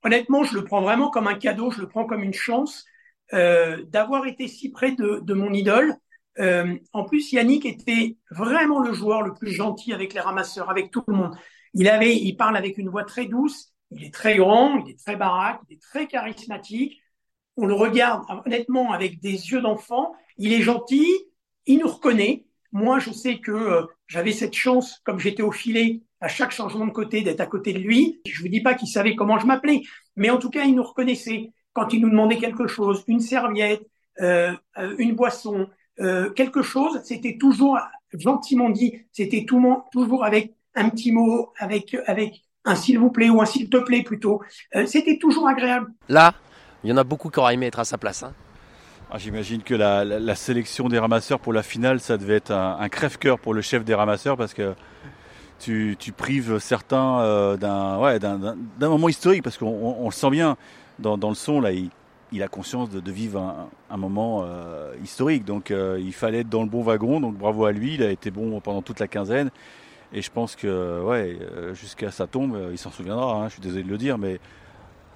Honnêtement, 0.05 0.45
je 0.45 0.55
le 0.55 0.65
prends 0.65 0.81
vraiment 0.81 1.11
comme 1.11 1.27
un 1.27 1.35
cadeau, 1.35 1.71
je 1.71 1.81
le 1.81 1.89
prends 1.89 2.07
comme 2.07 2.23
une 2.23 2.35
chance 2.35 2.85
euh, 3.35 3.85
d'avoir 3.87 4.27
été 4.27 4.49
si 4.49 4.71
près 4.71 4.93
de, 4.93 5.35
mon 5.35 5.53
idole. 5.53 5.95
Euh, 6.39 6.77
en 6.93 7.05
plus, 7.05 7.33
Yannick 7.33 7.67
était 7.67 8.17
vraiment 8.31 8.81
le 8.81 8.93
joueur 8.93 9.23
le 9.23 9.35
plus 9.35 9.51
gentil 9.51 9.93
avec 9.93 10.15
les 10.15 10.21
ramasseurs, 10.21 10.71
avec 10.71 10.91
tout 10.91 11.03
le 11.09 11.15
monde. 11.15 11.37
Il 11.75 11.89
avait, 11.89 12.17
il 12.17 12.37
parle 12.37 12.57
avec 12.57 12.79
une 12.79 12.89
voix 12.89 13.05
très 13.05 13.27
douce. 13.27 13.73
Il 13.91 14.05
est 14.05 14.15
très 14.15 14.37
grand, 14.37 14.79
il 14.85 14.91
est 14.93 14.99
très 14.99 15.17
baraque, 15.17 15.61
il 15.69 15.75
est 15.75 15.83
très 15.83 16.07
charismatique. 16.07 17.01
On 17.57 17.67
le 17.67 17.75
regarde 17.75 18.25
honnêtement 18.47 18.93
avec 18.93 19.21
des 19.21 19.51
yeux 19.51 19.61
d'enfant. 19.61 20.15
Il 20.37 20.53
est 20.53 20.63
gentil, 20.63 21.09
il 21.67 21.81
nous 21.81 21.89
reconnaît. 21.89 22.47
Moi, 22.73 22.99
je 22.99 23.11
sais 23.11 23.39
que 23.39 23.53
euh, 23.53 23.87
j'avais 24.07 24.33
cette 24.33 24.55
chance, 24.55 25.01
comme 25.05 25.19
j'étais 25.19 25.43
au 25.43 25.53
filet, 25.53 26.03
à 26.21 26.29
chaque 26.29 26.51
changement 26.51 26.87
de 26.87 26.93
côté, 26.93 27.23
d'être 27.23 27.41
à 27.41 27.47
côté 27.47 27.73
de 27.73 27.79
lui. 27.79 28.21
Je 28.27 28.43
vous 28.43 28.49
dis 28.49 28.61
pas 28.61 28.75
qu'il 28.75 28.89
savait 28.89 29.15
comment 29.15 29.39
je 29.39 29.47
m'appelais, 29.47 29.83
mais 30.17 30.31
en 30.31 30.39
tout 30.39 30.51
cas, 30.51 30.65
il 30.65 30.75
nous 30.75 30.83
reconnaissait 30.83 31.53
quand 31.73 31.93
il 31.93 32.01
nous 32.01 32.11
demandait 32.11 32.39
quelque 32.39 32.67
chose, 32.67 33.05
une 33.07 33.21
serviette, 33.21 33.83
euh, 34.21 34.53
euh 34.79 34.95
une 34.99 35.15
boisson, 35.15 35.69
euh, 36.01 36.31
quelque 36.31 36.63
chose. 36.63 37.01
C'était 37.05 37.39
toujours 37.39 37.79
gentiment 38.13 38.71
dit. 38.71 38.95
C'était 39.13 39.45
toujours 39.45 40.25
avec 40.25 40.55
un 40.75 40.89
petit 40.91 41.13
mot, 41.13 41.53
avec 41.59 41.97
avec 42.07 42.43
un 42.65 42.75
s'il 42.75 42.99
vous 42.99 43.11
plaît 43.11 43.31
ou 43.31 43.41
un 43.41 43.47
s'il 43.47 43.69
te 43.69 43.79
plaît 43.79 44.03
plutôt. 44.03 44.43
Euh, 44.75 44.87
c'était 44.87 45.19
toujours 45.19 45.49
agréable. 45.49 45.93
Là, 46.09 46.35
il 46.85 46.91
y 46.91 46.93
en 46.93 46.97
a 46.97 47.05
beaucoup 47.05 47.31
qui 47.31 47.39
auraient 47.39 47.55
aimé 47.55 47.67
être 47.67 47.81
à 47.81 47.85
sa 47.85 47.99
place. 47.99 48.23
Hein. 48.23 48.33
Ah, 49.11 49.17
j'imagine 49.17 49.63
que 49.63 49.75
la, 49.75 50.35
sélection 50.35 50.91
des 50.91 50.99
ramasseurs 50.99 51.41
pour 51.41 51.55
la 51.55 51.63
finale, 51.63 51.99
ça 51.99 52.19
devait 52.19 52.35
être 52.35 52.51
un, 52.51 52.89
crève-cœur 52.91 53.39
pour 53.39 53.55
le 53.55 53.63
chef 53.63 53.83
des 53.83 53.95
ramasseurs 53.95 54.37
parce 54.37 54.53
que 54.53 54.75
tu, 55.59 55.97
prives 56.15 56.59
certains 56.59 57.21
euh, 57.21 57.57
d'un 57.57 58.89
moment 58.89 59.09
historique 59.09 59.43
parce 59.43 59.57
qu'on 59.57 60.05
le 60.05 60.11
sent 60.11 60.29
bien 60.29 60.59
dans, 60.99 61.17
le 61.17 61.35
son 61.35 61.63
là. 61.63 61.71
Il, 61.73 62.43
a 62.43 62.49
conscience 62.49 62.91
de, 62.91 63.11
vivre 63.11 63.69
un, 63.89 63.97
moment 63.97 64.43
euh, 64.45 64.93
historique, 65.03 65.47
donc 65.47 65.71
euh, 65.71 65.99
il 65.99 66.13
fallait 66.13 66.41
être 66.41 66.51
dans 66.51 66.63
le 66.63 66.69
bon 66.69 66.83
wagon. 66.83 67.19
Donc 67.19 67.39
bravo 67.39 67.65
à 67.65 67.73
lui, 67.73 67.95
il 67.95 68.03
a 68.03 68.11
été 68.11 68.31
bon 68.31 68.61
pendant 68.61 68.83
toute 68.83 69.01
la 69.01 69.09
quinzaine. 69.09 69.51
Et 70.13 70.21
je 70.21 70.31
pense 70.31 70.55
que 70.55 71.03
jusqu'à 71.73 72.11
sa 72.11 72.27
tombe, 72.27 72.59
il 72.71 72.77
s'en 72.77 72.91
souviendra. 72.91 73.37
Hein, 73.37 73.49
je 73.49 73.55
suis 73.55 73.63
désolé 73.63 73.85
de 73.85 73.89
le 73.89 73.97
dire, 73.97 74.19
mais 74.19 74.39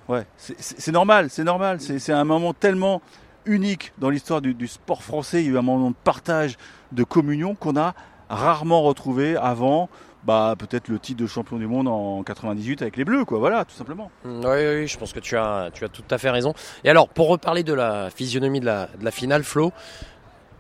ouais, 0.09 0.25
c'est 0.39 0.93
normal, 0.93 1.29
c'est 1.29 1.45
normal. 1.45 1.79
C'est 1.79 2.13
un 2.13 2.25
moment 2.25 2.55
tellement 2.55 3.03
unique 3.47 3.93
dans 3.99 4.11
l'histoire 4.11 4.41
du, 4.41 4.67
sport 4.67 5.03
français. 5.03 5.43
Il 5.43 5.47
y 5.47 5.49
a 5.51 5.53
eu 5.53 5.59
un 5.59 5.63
moment 5.63 5.91
de 5.91 5.97
partage, 6.05 6.57
de 6.93 7.05
communion 7.05 7.55
qu'on 7.55 7.77
a 7.77 7.95
rarement 8.29 8.83
retrouvé 8.83 9.37
avant. 9.37 9.89
Bah, 10.25 10.55
peut-être 10.57 10.87
le 10.87 11.01
titre 11.01 11.21
de 11.21 11.27
champion 11.27 11.57
du 11.57 11.67
monde 11.67 11.89
en 11.89 12.23
98 12.23 12.83
avec 12.83 12.97
les 12.97 13.05
Bleus. 13.05 13.25
Voilà, 13.29 13.65
tout 13.65 13.75
simplement. 13.75 14.11
Mm, 14.25 14.45
oui, 14.45 14.87
je 14.87 14.97
pense 14.97 15.13
que 15.13 15.19
tu 15.19 15.37
as, 15.37 15.71
tout 15.93 16.05
à 16.11 16.19
fait 16.19 16.31
raison. 16.31 16.55
Et 16.85 16.91
alors, 16.91 17.09
pour 17.09 17.29
reparler 17.29 17.65
de 17.65 17.75
la 17.75 18.09
physionomie 18.11 18.61
de 18.61 18.67
la, 18.67 18.89
de 18.99 19.05
la 19.05 19.11
finale, 19.11 19.43
Flo, 19.43 19.73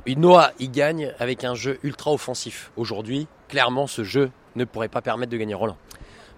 Noah, 0.08 0.50
il 0.58 0.70
gagne 0.70 1.12
avec 1.20 1.44
un 1.44 1.54
jeu 1.54 1.78
ultra 1.84 2.12
offensif. 2.12 2.72
Aujourd'hui, 2.76 3.28
clairement, 3.48 3.86
ce 3.86 4.02
jeu 4.02 4.30
ne 4.56 4.64
pourrait 4.64 4.88
pas 4.88 5.00
permettre 5.00 5.30
de 5.30 5.36
gagner 5.36 5.54
Roland. 5.54 5.76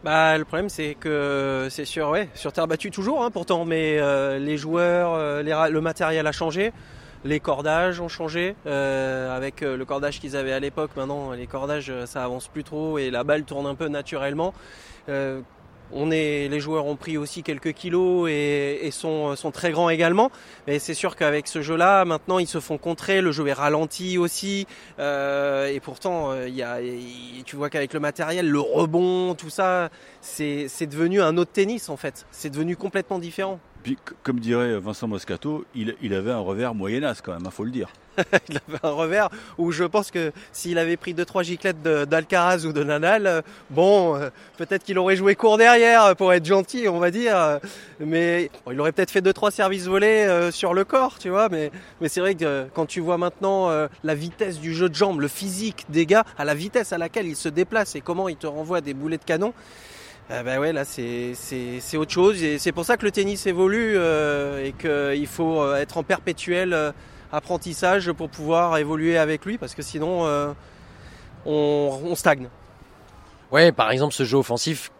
Bah, 0.04 0.36
le 0.36 0.44
problème, 0.44 0.68
c'est 0.68 0.96
que 1.00 1.68
c'est 1.70 1.86
sur, 1.86 2.10
ouais, 2.10 2.28
sur 2.34 2.52
terre 2.52 2.68
battue 2.68 2.90
toujours, 2.90 3.24
hein, 3.24 3.30
pourtant, 3.30 3.64
mais 3.64 3.96
euh, 3.98 4.38
les 4.38 4.58
joueurs, 4.58 5.14
euh, 5.14 5.42
le 5.70 5.80
matériel 5.80 6.26
a 6.26 6.32
changé, 6.32 6.74
les 7.24 7.40
cordages 7.40 8.00
ont 8.00 8.08
changé. 8.08 8.54
Euh, 8.66 9.34
avec 9.34 9.62
le 9.62 9.82
cordage 9.86 10.20
qu'ils 10.20 10.36
avaient 10.36 10.52
à 10.52 10.60
l'époque, 10.60 10.90
maintenant, 10.94 11.32
les 11.32 11.46
cordages, 11.46 11.90
ça 12.04 12.22
avance 12.22 12.48
plus 12.48 12.64
trop 12.64 12.98
et 12.98 13.10
la 13.10 13.24
balle 13.24 13.44
tourne 13.44 13.64
un 13.66 13.74
peu 13.74 13.88
naturellement. 13.88 14.52
Les 15.92 16.60
joueurs 16.60 16.86
ont 16.86 16.96
pris 16.96 17.16
aussi 17.16 17.42
quelques 17.42 17.72
kilos 17.72 18.28
et, 18.30 18.90
sont, 18.90 19.34
très 19.52 19.70
grands 19.70 19.90
également. 19.90 20.30
Mais 20.66 20.78
c'est 20.78 20.94
sûr 20.94 21.16
qu'avec 21.16 21.46
ce 21.46 21.62
jeu-là, 21.62 22.04
maintenant 22.04 22.38
ils 22.38 22.46
se 22.46 22.60
font 22.60 22.78
contrer. 22.78 23.20
Le 23.20 23.32
jeu 23.32 23.46
est 23.46 23.52
ralenti 23.52 24.18
aussi. 24.18 24.66
Euh, 24.98 25.68
et 25.68 25.80
pourtant, 25.80 26.30
euh, 26.32 26.48
tu 27.44 27.56
vois 27.56 27.70
qu'avec 27.70 27.92
le 27.92 28.00
matériel, 28.00 28.48
le 28.48 28.60
rebond, 28.60 29.34
tout 29.34 29.50
ça, 29.50 29.90
c'est 30.20 30.86
devenu 30.86 31.20
un 31.22 31.36
autre 31.36 31.52
tennis 31.52 31.88
en 31.88 31.96
fait. 31.96 32.26
C'est 32.30 32.50
devenu 32.50 32.76
complètement 32.76 33.18
différent. 33.18 33.60
Comme 34.22 34.40
dirait 34.40 34.78
Vincent 34.78 35.06
Moscato, 35.06 35.64
il, 35.74 36.14
avait 36.14 36.30
un 36.30 36.38
revers 36.38 36.74
moyennasse 36.74 37.20
quand 37.20 37.32
même, 37.32 37.42
il 37.44 37.50
faut 37.50 37.64
le 37.64 37.70
dire. 37.70 37.88
il 38.48 38.58
avait 38.68 38.78
un 38.82 38.90
revers 38.90 39.28
où 39.58 39.72
je 39.72 39.84
pense 39.84 40.10
que 40.10 40.32
s'il 40.52 40.78
avait 40.78 40.96
pris 40.96 41.14
2-3 41.14 41.44
giclettes 41.44 41.82
d'Alcaraz 41.82 42.64
ou 42.64 42.72
de 42.72 42.82
Nadal, 42.82 43.26
euh, 43.26 43.42
bon, 43.70 44.16
euh, 44.16 44.30
peut-être 44.56 44.84
qu'il 44.84 44.98
aurait 44.98 45.16
joué 45.16 45.34
court 45.34 45.58
derrière 45.58 46.14
pour 46.16 46.32
être 46.32 46.44
gentil, 46.44 46.88
on 46.88 46.98
va 46.98 47.10
dire. 47.10 47.60
Mais 48.00 48.50
il 48.70 48.80
aurait 48.80 48.92
peut-être 48.92 49.10
fait 49.10 49.20
2-3 49.20 49.50
services 49.50 49.86
volés 49.86 50.26
euh, 50.28 50.50
sur 50.50 50.74
le 50.74 50.84
corps, 50.84 51.18
tu 51.18 51.30
vois. 51.30 51.48
Mais, 51.48 51.70
mais 52.00 52.08
c'est 52.08 52.20
vrai 52.20 52.34
que 52.34 52.66
quand 52.74 52.86
tu 52.86 53.00
vois 53.00 53.18
maintenant 53.18 53.70
la 54.02 54.14
vitesse 54.14 54.58
du 54.58 54.74
jeu 54.74 54.88
de 54.88 54.94
jambes, 54.94 55.20
le 55.20 55.28
physique 55.28 55.86
des 55.88 56.06
gars, 56.06 56.24
à 56.38 56.44
la 56.44 56.54
vitesse 56.54 56.92
à 56.92 56.98
laquelle 56.98 57.26
ils 57.26 57.36
se 57.36 57.48
déplacent 57.48 57.96
et 57.96 58.00
comment 58.00 58.28
ils 58.28 58.36
te 58.36 58.46
renvoient 58.46 58.80
des 58.80 58.94
boulets 58.94 59.18
de 59.18 59.24
canon, 59.24 59.52
ah 60.30 60.42
bah 60.42 60.58
ouais, 60.58 60.72
là 60.72 60.86
c'est 60.86 61.34
autre 61.96 62.10
chose 62.10 62.42
et 62.42 62.58
c'est 62.58 62.72
pour 62.72 62.86
ça 62.86 62.96
que 62.96 63.04
le 63.04 63.10
tennis 63.10 63.46
évolue 63.46 63.92
euh, 63.96 64.64
et 64.64 64.72
qu'il 64.72 65.26
faut 65.26 65.60
euh, 65.60 65.76
être 65.76 65.98
en 65.98 66.02
perpétuel 66.02 66.72
euh, 66.72 66.92
apprentissage 67.34 68.12
pour 68.12 68.28
pouvoir 68.28 68.76
évoluer 68.78 69.18
avec 69.18 69.44
lui 69.44 69.58
parce 69.58 69.74
que 69.74 69.82
sinon 69.82 70.54
on, 71.46 72.00
on, 72.04 72.14
stagne. 72.14 72.48
Ouais, 73.50 73.72
par 73.72 73.90
exemple 73.90 74.14
ce 74.14 74.24
jeu 74.24 74.38
offensif, 74.38 74.90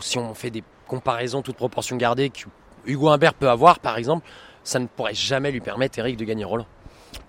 si 0.00 0.18
on 0.18 0.34
fait 0.34 0.50
des 0.50 0.64
comparaisons 0.86 1.42
toutes 1.42 1.56
proportions 1.56 1.96
gardées 1.96 2.30
que 2.30 2.44
Hugo 2.86 3.08
Humbert 3.08 3.34
peut 3.34 3.48
avoir 3.48 3.78
par 3.78 3.98
exemple, 3.98 4.26
ça 4.64 4.78
ne 4.78 4.86
pourrait 4.86 5.14
jamais 5.14 5.50
lui 5.50 5.60
permettre 5.60 5.98
Eric 5.98 6.16
de 6.16 6.24
gagner 6.24 6.44
Roland. 6.44 6.66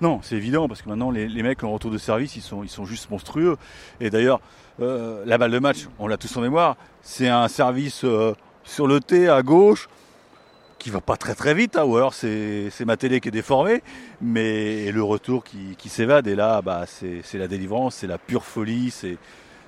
Non, 0.02 0.20
c'est 0.22 0.36
évident 0.36 0.68
parce 0.68 0.82
que 0.82 0.90
maintenant 0.90 1.12
les, 1.12 1.28
les, 1.28 1.44
mecs 1.44 1.64
en 1.64 1.72
retour 1.72 1.92
de 1.92 1.98
service 1.98 2.36
ils 2.36 2.42
sont, 2.42 2.64
ils 2.64 2.70
sont 2.70 2.86
juste 2.86 3.10
monstrueux 3.10 3.58
et 4.00 4.10
d'ailleurs 4.10 4.42
euh, 4.82 5.24
la 5.26 5.38
balle 5.38 5.52
de 5.52 5.60
match, 5.60 5.88
on 6.00 6.08
l'a 6.08 6.18
tous 6.18 6.36
en 6.38 6.42
mémoire, 6.42 6.78
c'est 7.02 7.28
un 7.28 7.48
service 7.48 8.04
euh, 8.06 8.34
sur 8.64 8.88
le 8.88 9.00
T 9.00 9.28
à 9.28 9.42
gauche. 9.42 9.90
Qui 10.80 10.90
va 10.90 11.02
pas 11.02 11.18
très 11.18 11.36
très 11.36 11.54
vite, 11.54 11.78
hein, 11.78 11.84
ou 11.84 11.98
alors 11.98 12.14
c'est 12.14 12.72
ma 12.86 12.98
télé 12.98 13.20
qui 13.20 13.28
est 13.28 13.32
déformée, 13.32 13.84
mais 14.22 14.92
le 14.92 15.04
retour 15.04 15.44
qui, 15.44 15.76
qui 15.78 15.90
s'évade, 15.90 16.28
et 16.28 16.36
là, 16.36 16.62
bah, 16.62 16.86
c'est 16.88 17.38
la 17.38 17.48
délivrance, 17.48 17.96
c'est 17.96 18.08
la 18.08 18.18
pure 18.18 18.44
folie, 18.44 18.90
c'est 18.90 19.18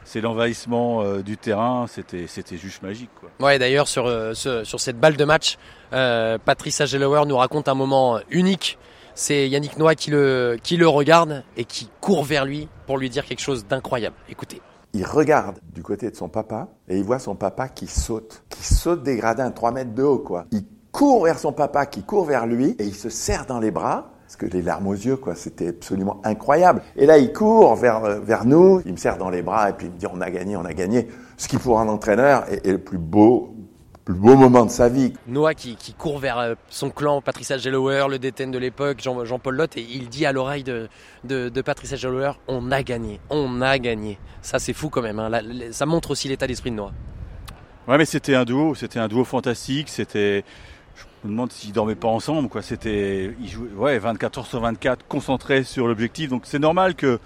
c'est 0.04 0.22
l'envahissement 0.22 1.04
euh, 1.04 1.22
du 1.22 1.38
terrain, 1.38 1.86
c'était 1.88 2.26
c'était 2.28 2.58
juste 2.58 2.82
magique. 2.82 3.10
Quoi. 3.20 3.30
Ouais, 3.40 3.60
d'ailleurs 3.60 3.88
sur 3.88 4.08
euh, 4.08 4.34
ce, 4.34 4.64
sur 4.64 4.80
cette 4.80 5.00
balle 5.00 5.16
de 5.16 5.26
match, 5.26 5.58
euh, 5.94 6.38
Patrice 6.44 6.82
Agelower 6.82 7.26
nous 7.28 7.38
raconte 7.38 7.68
un 7.68 7.76
moment 7.76 8.20
unique. 8.30 8.78
C'est 9.14 9.50
Yannick 9.50 9.78
Noah 9.78 9.96
qui 9.96 10.10
le 10.10 10.58
qui 10.64 10.78
le 10.78 10.88
regarde 10.88 11.44
et 11.58 11.66
qui 11.66 11.90
court 12.00 12.24
vers 12.24 12.46
lui 12.46 12.68
pour 12.88 12.98
lui 12.98 13.10
dire 13.10 13.26
quelque 13.26 13.42
chose 13.42 13.66
d'incroyable. 13.68 14.16
Écoutez. 14.30 14.62
Il 14.94 15.06
regarde 15.06 15.60
du 15.74 15.84
côté 15.84 16.10
de 16.10 16.16
son 16.16 16.28
papa 16.28 16.68
et 16.90 16.98
il 16.98 17.04
voit 17.04 17.20
son 17.20 17.36
papa 17.36 17.70
qui 17.70 17.88
saute, 17.88 18.44
qui 18.50 18.64
saute 18.64 19.04
des 19.04 19.16
gradins 19.16 19.52
3 19.52 19.72
mètres 19.72 19.94
de 19.94 20.04
haut 20.04 20.20
quoi. 20.20 20.46
Il 20.52 20.66
court 20.92 21.24
vers 21.24 21.40
son 21.40 21.54
papa, 21.54 21.86
qui 21.86 22.04
court 22.04 22.26
vers 22.26 22.46
lui 22.46 22.76
et 22.80 22.86
il 22.86 22.96
se 22.96 23.10
serre 23.10 23.46
dans 23.46 23.60
les 23.60 23.72
bras 23.72 24.12
parce 24.32 24.38
que 24.38 24.46
les 24.46 24.62
larmes 24.62 24.88
aux 24.88 24.94
yeux, 24.94 25.18
quoi, 25.18 25.36
c'était 25.36 25.68
absolument 25.68 26.22
incroyable. 26.24 26.82
Et 26.96 27.06
là, 27.06 27.18
il 27.18 27.34
court 27.34 27.76
vers, 27.76 28.06
euh, 28.06 28.20
vers 28.22 28.46
nous, 28.46 28.82
il 28.86 28.94
me 28.94 28.98
serre 28.98 29.18
dans 29.18 29.30
les 29.30 29.42
bras 29.42 29.70
et 29.70 29.74
puis 29.74 29.88
il 29.88 29.92
me 29.92 29.98
dit 29.98 30.08
on 30.08 30.22
a 30.22 30.30
gagné, 30.30 30.56
on 30.56 30.64
a 30.64 30.74
gagné. 30.74 31.10
Ce 31.36 31.50
qui 31.50 31.58
pour 31.58 31.82
un 31.82 31.90
entraîneur 31.90 32.46
est, 32.50 32.66
le 32.66 32.78
plus 32.78 32.98
beau, 32.98 33.54
plus 34.06 34.14
beau 34.14 34.38
moment 34.38 34.66
de 34.66 34.72
sa 34.72 34.88
vie. 34.88 35.12
Noah 35.28 35.54
qui, 35.54 35.76
qui 35.76 35.94
court 35.94 36.18
vers 36.18 36.40
euh, 36.40 36.56
son 36.70 36.92
clan, 36.92 37.22
Patricia 37.22 37.58
Gellower, 37.58 38.06
le 38.10 38.20
détenu 38.20 38.52
de 38.54 38.58
l'époque, 38.58 39.02
Jean, 39.02 39.26
Jean-Paul 39.26 39.58
Lotte, 39.58 39.76
et 39.76 39.82
il 39.82 40.08
dit 40.08 40.26
à 40.26 40.32
l'oreille 40.32 40.64
de, 40.64 40.88
de, 41.26 41.50
de 41.50 41.62
Patricia 41.62 41.98
Gellower 41.98 42.32
on 42.48 42.72
a 42.72 42.84
gagné, 42.84 43.20
on 43.30 43.62
a 43.62 43.78
gagné. 43.80 44.18
Ça 44.42 44.60
c'est 44.60 44.72
fou 44.72 44.88
quand 44.88 45.02
même, 45.02 45.20
hein. 45.20 45.30
ça 45.72 45.86
montre 45.86 46.12
aussi 46.12 46.30
l'état 46.30 46.48
d'esprit 46.48 46.72
de 46.72 46.78
Noah. 46.78 46.94
Ouais 47.90 47.98
mais 47.98 48.06
c'était 48.06 48.36
un 48.36 48.46
duo, 48.46 48.76
c'était 48.76 49.00
un 49.00 49.10
duo 49.10 49.26
fantastique, 49.26 49.90
c'était 49.90 50.46
me 51.28 51.32
demande 51.32 51.52
s'ils 51.52 51.74
dormaient 51.74 51.96
pas 51.96 52.08
ensemble. 52.08 52.50
C'était, 52.62 53.36
ils 53.40 53.50
jouaient, 53.50 53.70
ouais, 53.76 54.00
24 54.00 54.40
heures 54.40 54.48
sur 54.48 54.60
24, 54.60 55.06
concentrés 55.08 55.64
sur 55.64 55.88
l'objectif. 55.88 56.30
Donc 56.30 56.44
c'est 56.46 56.60
normal 56.60 56.96
qu'ils 56.96 57.20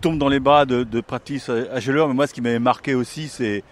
tombent 0.00 0.18
dans 0.18 0.28
les 0.28 0.40
bras 0.40 0.66
de, 0.66 0.82
de 0.82 1.00
Practice 1.00 1.48
Ageler. 1.48 2.04
Mais 2.08 2.14
moi, 2.14 2.26
ce 2.26 2.34
qui 2.34 2.40
m'avait 2.40 2.58
marqué 2.58 2.94
aussi, 2.94 3.28
c'est 3.28 3.62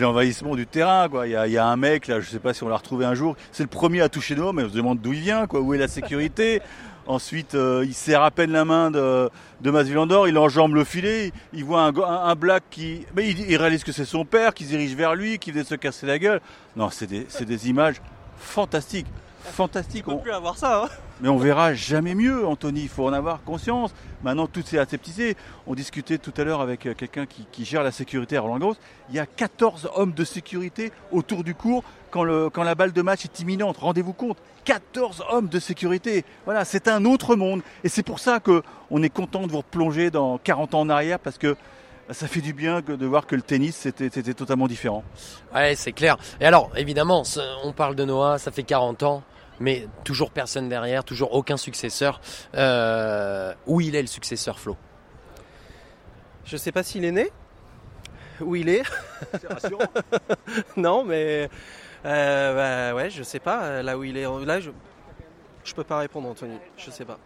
l'envahissement 0.00 0.56
du 0.56 0.66
terrain. 0.66 1.08
Il 1.24 1.30
y, 1.30 1.58
a, 1.58 1.66
un 1.66 1.76
mec 1.76 2.08
là, 2.08 2.20
je 2.20 2.28
sais 2.28 2.40
pas 2.40 2.54
si 2.54 2.62
on 2.64 2.68
l'a 2.68 2.76
retrouvé 2.76 3.04
un 3.04 3.14
jour. 3.14 3.36
C'est 3.52 3.62
le 3.62 3.68
premier 3.68 4.00
à 4.00 4.08
toucher 4.08 4.34
nous, 4.34 4.52
mais 4.52 4.64
on 4.64 4.68
se 4.68 4.74
demande 4.74 5.00
d'où 5.00 5.12
il 5.12 5.20
vient. 5.20 5.46
Où 5.52 5.74
est 5.74 5.78
la 5.78 5.88
sécurité? 5.88 6.60
Ensuite, 7.06 7.54
euh, 7.54 7.86
il 7.86 7.94
serre 7.94 8.22
à 8.22 8.30
peine 8.30 8.50
la 8.50 8.66
main 8.66 8.90
de, 8.90 9.30
de 9.62 10.28
il 10.28 10.38
enjambe 10.38 10.74
le 10.74 10.84
filet, 10.84 11.32
il 11.54 11.64
voit 11.64 11.84
un, 11.84 12.34
black 12.34 12.64
qui. 12.68 13.06
Mais 13.16 13.30
il, 13.30 13.56
réalise 13.56 13.82
que 13.82 13.92
c'est 13.92 14.04
son 14.04 14.26
père 14.26 14.52
qui 14.52 14.64
se 14.64 14.68
dirige 14.68 14.94
vers 14.94 15.14
lui, 15.14 15.38
qui 15.38 15.50
venait 15.50 15.62
de 15.62 15.68
se 15.68 15.74
casser 15.74 16.04
la 16.04 16.18
gueule. 16.18 16.42
Non, 16.76 16.90
c'est 16.90 17.06
des 17.06 17.68
images 17.70 18.02
fantastique. 18.38 19.06
Fantastique. 19.52 20.04
On 20.08 20.16
peut 20.16 20.24
plus 20.24 20.32
avoir 20.32 20.56
ça. 20.56 20.84
Hein. 20.84 20.88
Mais 21.20 21.28
on 21.28 21.36
verra 21.36 21.74
jamais 21.74 22.14
mieux, 22.14 22.46
Anthony. 22.46 22.82
Il 22.82 22.88
faut 22.88 23.06
en 23.06 23.12
avoir 23.12 23.42
conscience. 23.42 23.92
Maintenant, 24.22 24.46
tout 24.46 24.62
s'est 24.62 24.78
aseptisé. 24.78 25.36
On 25.66 25.74
discutait 25.74 26.18
tout 26.18 26.32
à 26.36 26.44
l'heure 26.44 26.60
avec 26.60 26.86
euh, 26.86 26.94
quelqu'un 26.94 27.26
qui, 27.26 27.64
gère 27.64 27.82
la 27.82 27.90
sécurité 27.90 28.36
à 28.36 28.40
Roland 28.40 28.58
Garros. 28.58 28.76
Il 29.08 29.16
y 29.16 29.18
a 29.18 29.26
14 29.26 29.90
hommes 29.94 30.12
de 30.12 30.24
sécurité 30.24 30.92
autour 31.10 31.44
du 31.44 31.54
cours 31.54 31.82
quand, 32.10 32.24
le, 32.24 32.50
quand 32.50 32.62
la 32.62 32.74
balle 32.74 32.92
de 32.92 33.02
match 33.02 33.24
est 33.24 33.40
imminente. 33.40 33.78
Rendez-vous 33.78 34.12
compte. 34.12 34.38
14 34.64 35.24
hommes 35.30 35.48
de 35.48 35.58
sécurité. 35.58 36.24
Voilà, 36.44 36.64
c'est 36.64 36.88
un 36.88 37.04
autre 37.04 37.36
monde. 37.36 37.62
Et 37.84 37.88
c'est 37.88 38.02
pour 38.02 38.18
ça 38.18 38.40
qu'on 38.40 39.02
est 39.02 39.08
content 39.08 39.46
de 39.46 39.52
vous 39.52 39.58
replonger 39.58 40.10
dans 40.10 40.38
40 40.38 40.74
ans 40.74 40.80
en 40.80 40.90
arrière 40.90 41.18
parce 41.18 41.38
que 41.38 41.56
ça 42.10 42.26
fait 42.26 42.40
du 42.40 42.52
bien 42.52 42.80
de 42.80 43.06
voir 43.06 43.26
que 43.26 43.36
le 43.36 43.42
tennis 43.42 43.76
c'était 43.76 44.34
totalement 44.34 44.66
différent. 44.66 45.04
Ouais, 45.54 45.74
c'est 45.74 45.92
clair. 45.92 46.16
Et 46.40 46.46
alors, 46.46 46.70
évidemment, 46.76 47.22
on 47.64 47.72
parle 47.72 47.94
de 47.96 48.04
Noah, 48.04 48.38
ça 48.38 48.50
fait 48.50 48.62
40 48.62 49.02
ans, 49.02 49.22
mais 49.60 49.86
toujours 50.04 50.30
personne 50.30 50.68
derrière, 50.68 51.04
toujours 51.04 51.34
aucun 51.34 51.56
successeur. 51.56 52.20
Euh, 52.54 53.54
où 53.66 53.80
il 53.80 53.94
est 53.94 54.02
le 54.02 54.08
successeur, 54.08 54.58
Flo? 54.58 54.76
Je 56.44 56.56
sais 56.56 56.72
pas 56.72 56.82
s'il 56.82 57.04
est 57.04 57.12
né. 57.12 57.30
Où 58.40 58.56
il 58.56 58.68
est 58.68 58.84
C'est 59.40 59.52
rassurant. 59.52 59.84
non, 60.76 61.04
mais 61.04 61.50
euh, 62.06 62.90
bah, 62.92 62.96
ouais, 62.96 63.10
je 63.10 63.22
sais 63.22 63.40
pas. 63.40 63.82
Là 63.82 63.98
où 63.98 64.04
il 64.04 64.16
est, 64.16 64.26
là, 64.46 64.60
je 64.60 64.70
je 65.68 65.74
peux 65.74 65.84
pas 65.84 65.98
répondre, 65.98 66.28
Anthony. 66.28 66.56
Je 66.78 66.90
sais 66.90 67.04
pas. 67.04 67.18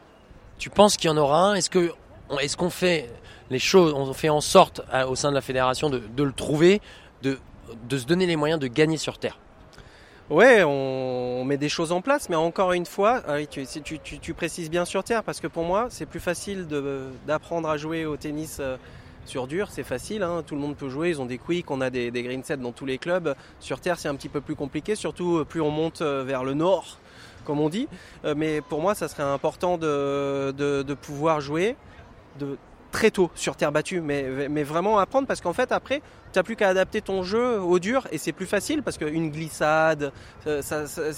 Tu 0.59 0.69
penses 0.69 0.97
qu'il 0.97 1.09
y 1.09 1.13
en 1.13 1.17
aura 1.17 1.51
un? 1.51 1.55
Est-ce 1.55 1.71
que 1.71 1.93
est-ce 2.41 2.57
qu'on 2.57 2.71
fait 2.71 3.11
les 3.51 3.59
choses, 3.59 3.93
on 3.93 4.13
fait 4.13 4.31
en 4.31 4.41
sorte 4.41 4.81
au 5.09 5.15
sein 5.15 5.31
de 5.31 5.35
la 5.35 5.41
fédération 5.41 5.91
de, 5.91 6.23
le 6.23 6.33
trouver, 6.33 6.81
de, 7.23 7.39
se 7.91 8.07
donner 8.07 8.27
les 8.27 8.37
moyens 8.37 8.61
de 8.61 8.67
gagner 8.67 8.97
sur 8.97 9.19
terre? 9.19 9.39
Ouais, 10.31 10.63
on, 10.65 11.45
met 11.45 11.59
des 11.59 11.69
choses 11.69 11.93
en 11.93 12.01
place, 12.01 12.31
mais 12.31 12.37
encore 12.37 12.73
une 12.73 12.87
fois, 12.87 13.23
ah 13.29 13.45
tu, 13.45 14.35
précises 14.35 14.71
bien 14.71 14.85
sur 14.85 15.05
terre, 15.05 15.23
parce 15.23 15.41
que 15.41 15.47
pour 15.47 15.65
moi, 15.65 15.89
c'est 15.91 16.07
plus 16.07 16.21
facile 16.21 16.67
d'apprendre 17.27 17.69
à 17.69 17.77
jouer 17.77 18.07
au 18.07 18.17
tennis 18.17 18.57
euh, 18.59 18.77
sur 19.27 19.47
dur, 19.47 19.69
c'est 19.71 19.83
facile, 19.83 20.23
hein. 20.23 20.43
tout 20.47 20.55
le 20.55 20.61
monde 20.63 20.77
peut 20.77 20.89
jouer, 20.89 21.11
ils 21.11 21.21
ont 21.21 21.27
des 21.27 21.37
quicks, 21.37 21.71
on 21.71 21.83
a 21.83 21.91
des, 21.91 22.11
des 22.11 22.23
green 22.23 22.43
sets 22.43 22.57
dans 22.57 22.73
tous 22.73 22.87
les 22.87 22.97
clubs. 22.97 23.35
Sur 23.61 23.81
terre, 23.81 23.99
c'est 23.99 24.09
un 24.09 24.15
petit 24.15 24.31
peu 24.31 24.41
plus 24.41 24.55
compliqué, 24.55 24.95
surtout 24.95 25.39
euh, 25.39 25.45
plus 25.45 25.61
on 25.61 25.71
monte 25.71 26.01
euh, 26.01 26.25
vers 26.25 26.45
le 26.45 26.55
nord, 26.55 26.99
comme 27.45 27.61
on 27.61 27.69
dit. 27.69 27.89
Mais 28.37 28.61
pour 28.63 28.81
moi, 28.81 28.95
ça 28.95 29.09
serait 29.09 29.25
important 29.25 29.77
de 29.77 30.95
pouvoir 31.03 31.41
jouer, 31.41 31.77
de 32.39 32.59
très 32.91 33.11
tôt 33.11 33.31
sur 33.35 33.57
terre 33.57 33.73
battue, 33.73 34.01
mais, 34.01 34.49
mais 34.49 34.63
vraiment 34.63 34.99
apprendre 34.99 35.27
parce 35.27 35.41
qu'en 35.41 35.53
fait 35.53 35.73
après 35.73 36.03
tu 36.33 36.39
n'as 36.39 36.43
plus 36.43 36.57
qu'à 36.57 36.69
adapter 36.69 37.03
ton 37.03 37.23
jeu 37.23 37.61
au 37.61 37.79
dur 37.79 38.07
et 38.11 38.19
c'est 38.19 38.33
plus 38.33 38.47
facile 38.47 38.83
parce 38.83 38.99
qu'une 38.99 39.31
glissade, 39.31 40.13
euh, 40.47 40.63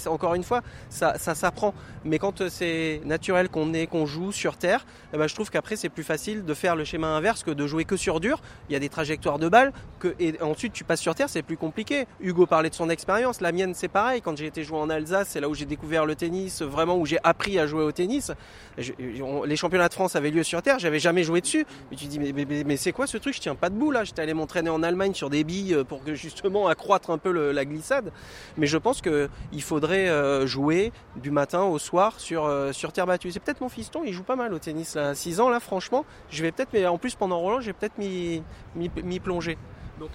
encore 0.07 0.35
une 0.35 0.43
fois, 0.43 0.61
ça, 0.89 1.17
s'apprend. 1.17 1.73
Mais 2.03 2.19
quand 2.19 2.41
euh, 2.41 2.49
c'est 2.49 3.01
naturel 3.05 3.49
qu'on 3.49 3.73
est, 3.73 3.87
qu'on 3.87 4.05
joue 4.05 4.31
sur 4.31 4.57
terre, 4.57 4.85
eh 5.13 5.17
ben, 5.17 5.27
je 5.27 5.33
trouve 5.33 5.49
qu'après 5.49 5.75
c'est 5.75 5.89
plus 5.89 6.03
facile 6.03 6.43
de 6.43 6.53
faire 6.53 6.75
le 6.75 6.83
schéma 6.83 7.07
inverse 7.07 7.43
que 7.43 7.51
de 7.51 7.67
jouer 7.67 7.85
que 7.85 7.97
sur 7.97 8.19
dur. 8.19 8.41
Il 8.69 8.73
y 8.73 8.75
a 8.75 8.79
des 8.79 8.89
trajectoires 8.89 9.39
de 9.39 9.49
balles 9.49 9.71
et 10.19 10.41
ensuite 10.41 10.73
tu 10.73 10.83
passes 10.83 11.01
sur 11.01 11.15
terre, 11.15 11.29
c'est 11.29 11.41
plus 11.41 11.57
compliqué. 11.57 12.05
Hugo 12.19 12.45
parlait 12.45 12.69
de 12.69 12.75
son 12.75 12.89
expérience, 12.89 13.41
la 13.41 13.51
mienne 13.51 13.73
c'est 13.73 13.87
pareil. 13.87 14.21
Quand 14.21 14.37
j'ai 14.37 14.47
été 14.47 14.63
jouer 14.63 14.77
en 14.77 14.89
Alsace, 14.89 15.29
c'est 15.31 15.39
là 15.39 15.49
où 15.49 15.55
j'ai 15.55 15.65
découvert 15.65 16.05
le 16.05 16.15
tennis, 16.15 16.61
vraiment 16.61 16.97
où 16.97 17.05
j'ai 17.05 17.19
appris 17.23 17.57
à 17.59 17.67
jouer 17.67 17.83
au 17.83 17.91
tennis. 17.91 18.31
les 18.77 19.55
championnats 19.55 19.89
de 19.89 19.93
France 19.93 20.15
avaient 20.15 20.31
lieu 20.31 20.43
sur 20.43 20.61
terre, 20.61 20.79
j'avais 20.79 20.99
jamais 20.99 21.23
joué 21.23 21.41
dessus. 21.41 21.65
Mais 21.89 21.97
tu 21.97 22.05
dis 22.05 22.19
mais, 22.19 22.31
mais, 22.33 22.63
mais 22.65 22.77
c'est 22.77 22.91
quoi 22.91 23.07
ce 23.07 23.17
truc? 23.17 23.33
Je 23.35 23.41
tiens 23.41 23.55
pas 23.55 23.69
debout 23.69 23.91
là. 23.91 24.03
J'étais 24.03 24.21
allé 24.21 24.33
m'entraîner 24.33 24.69
en 24.69 24.83
Allemagne 24.83 25.04
sur 25.13 25.29
des 25.29 25.43
billes 25.43 25.73
euh, 25.73 25.83
pour 25.83 26.03
que 26.03 26.15
justement 26.15 26.67
accroître 26.67 27.09
un 27.09 27.17
peu 27.17 27.51
la 27.51 27.65
glissade. 27.65 28.11
Mais 28.57 28.67
je 28.67 28.77
pense 28.77 29.01
qu'il 29.01 29.61
faudrait 29.61 30.09
euh, 30.09 30.47
jouer 30.47 30.91
du 31.15 31.31
matin 31.31 31.63
au 31.63 31.79
soir 31.79 32.19
sur, 32.19 32.45
euh, 32.45 32.71
sur 32.71 32.91
terre 32.91 33.05
battue. 33.05 33.31
C'est 33.31 33.39
peut-être 33.39 33.61
mon 33.61 33.69
fiston, 33.69 34.03
il 34.05 34.13
joue 34.13 34.23
pas 34.23 34.35
mal 34.35 34.53
au 34.53 34.59
tennis 34.59 34.95
à 34.95 35.15
6 35.15 35.39
ans 35.39 35.49
là, 35.49 35.59
franchement. 35.59 36.05
Je 36.29 36.41
vais 36.41 36.51
peut-être, 36.51 36.69
mais 36.73 36.85
en 36.87 36.97
plus 36.97 37.15
pendant 37.15 37.39
Roland, 37.39 37.59
je 37.61 37.67
vais 37.67 37.73
peut-être 37.73 37.97
m'y 37.97 39.19
plonger. 39.19 39.57
Donc 39.99 40.09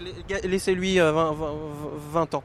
laissez-lui 0.44 0.98
20, 0.98 1.34
20, 2.12 2.34
ans. 2.34 2.42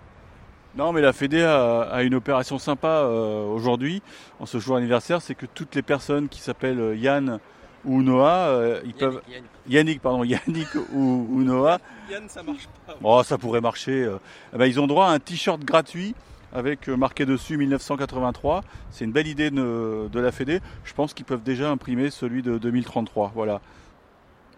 Non, 0.78 0.92
mais 0.92 1.02
la 1.02 1.14
Fédé 1.14 1.42
a, 1.42 2.02
une 2.04 2.16
opération 2.16 2.58
sympa 2.58 3.04
aujourd'hui, 3.04 4.02
en 4.40 4.46
ce 4.46 4.60
jour 4.60 4.76
anniversaire, 4.76 5.22
c'est 5.22 5.36
que 5.36 5.46
toutes 5.46 5.76
les 5.76 5.82
personnes 5.82 6.28
qui 6.30 6.40
s'appellent 6.42 6.98
Yann 6.98 7.40
ou 7.86 8.02
Noah, 8.02 8.80
ils 8.86 8.94
peuvent. 8.94 9.22
Yannick, 9.68 10.02
pardon, 10.02 10.24
Yannick 10.24 10.68
ou, 10.94 11.42
Noah. 11.44 11.80
Yann, 12.10 12.24
ça 12.28 12.44
marche 12.44 12.68
pas. 12.86 12.96
Oh, 13.04 13.24
ça 13.24 13.38
pourrait 13.38 13.62
marcher. 13.62 14.04
Euh. 14.04 14.18
Eh 14.54 14.58
ben, 14.58 14.66
ils 14.66 14.80
ont 14.80 14.88
droit 14.88 15.08
à 15.08 15.12
un 15.12 15.20
t-shirt 15.20 15.64
gratuit 15.64 16.16
avec 16.54 16.88
euh, 16.88 16.96
marqué 16.96 17.26
dessus 17.26 17.58
1983. 17.58 18.64
C'est 18.92 19.06
une 19.06 19.12
belle 19.12 19.28
idée 19.28 19.50
de, 19.50 20.10
la 20.14 20.32
Fédé. 20.32 20.60
Je 20.84 20.94
pense 20.94 21.14
qu'ils 21.14 21.26
peuvent 21.26 21.44
déjà 21.44 21.70
imprimer 21.70 22.10
celui 22.10 22.42
de 22.42 22.58
2033. 22.58 23.32
Voilà. 23.36 23.62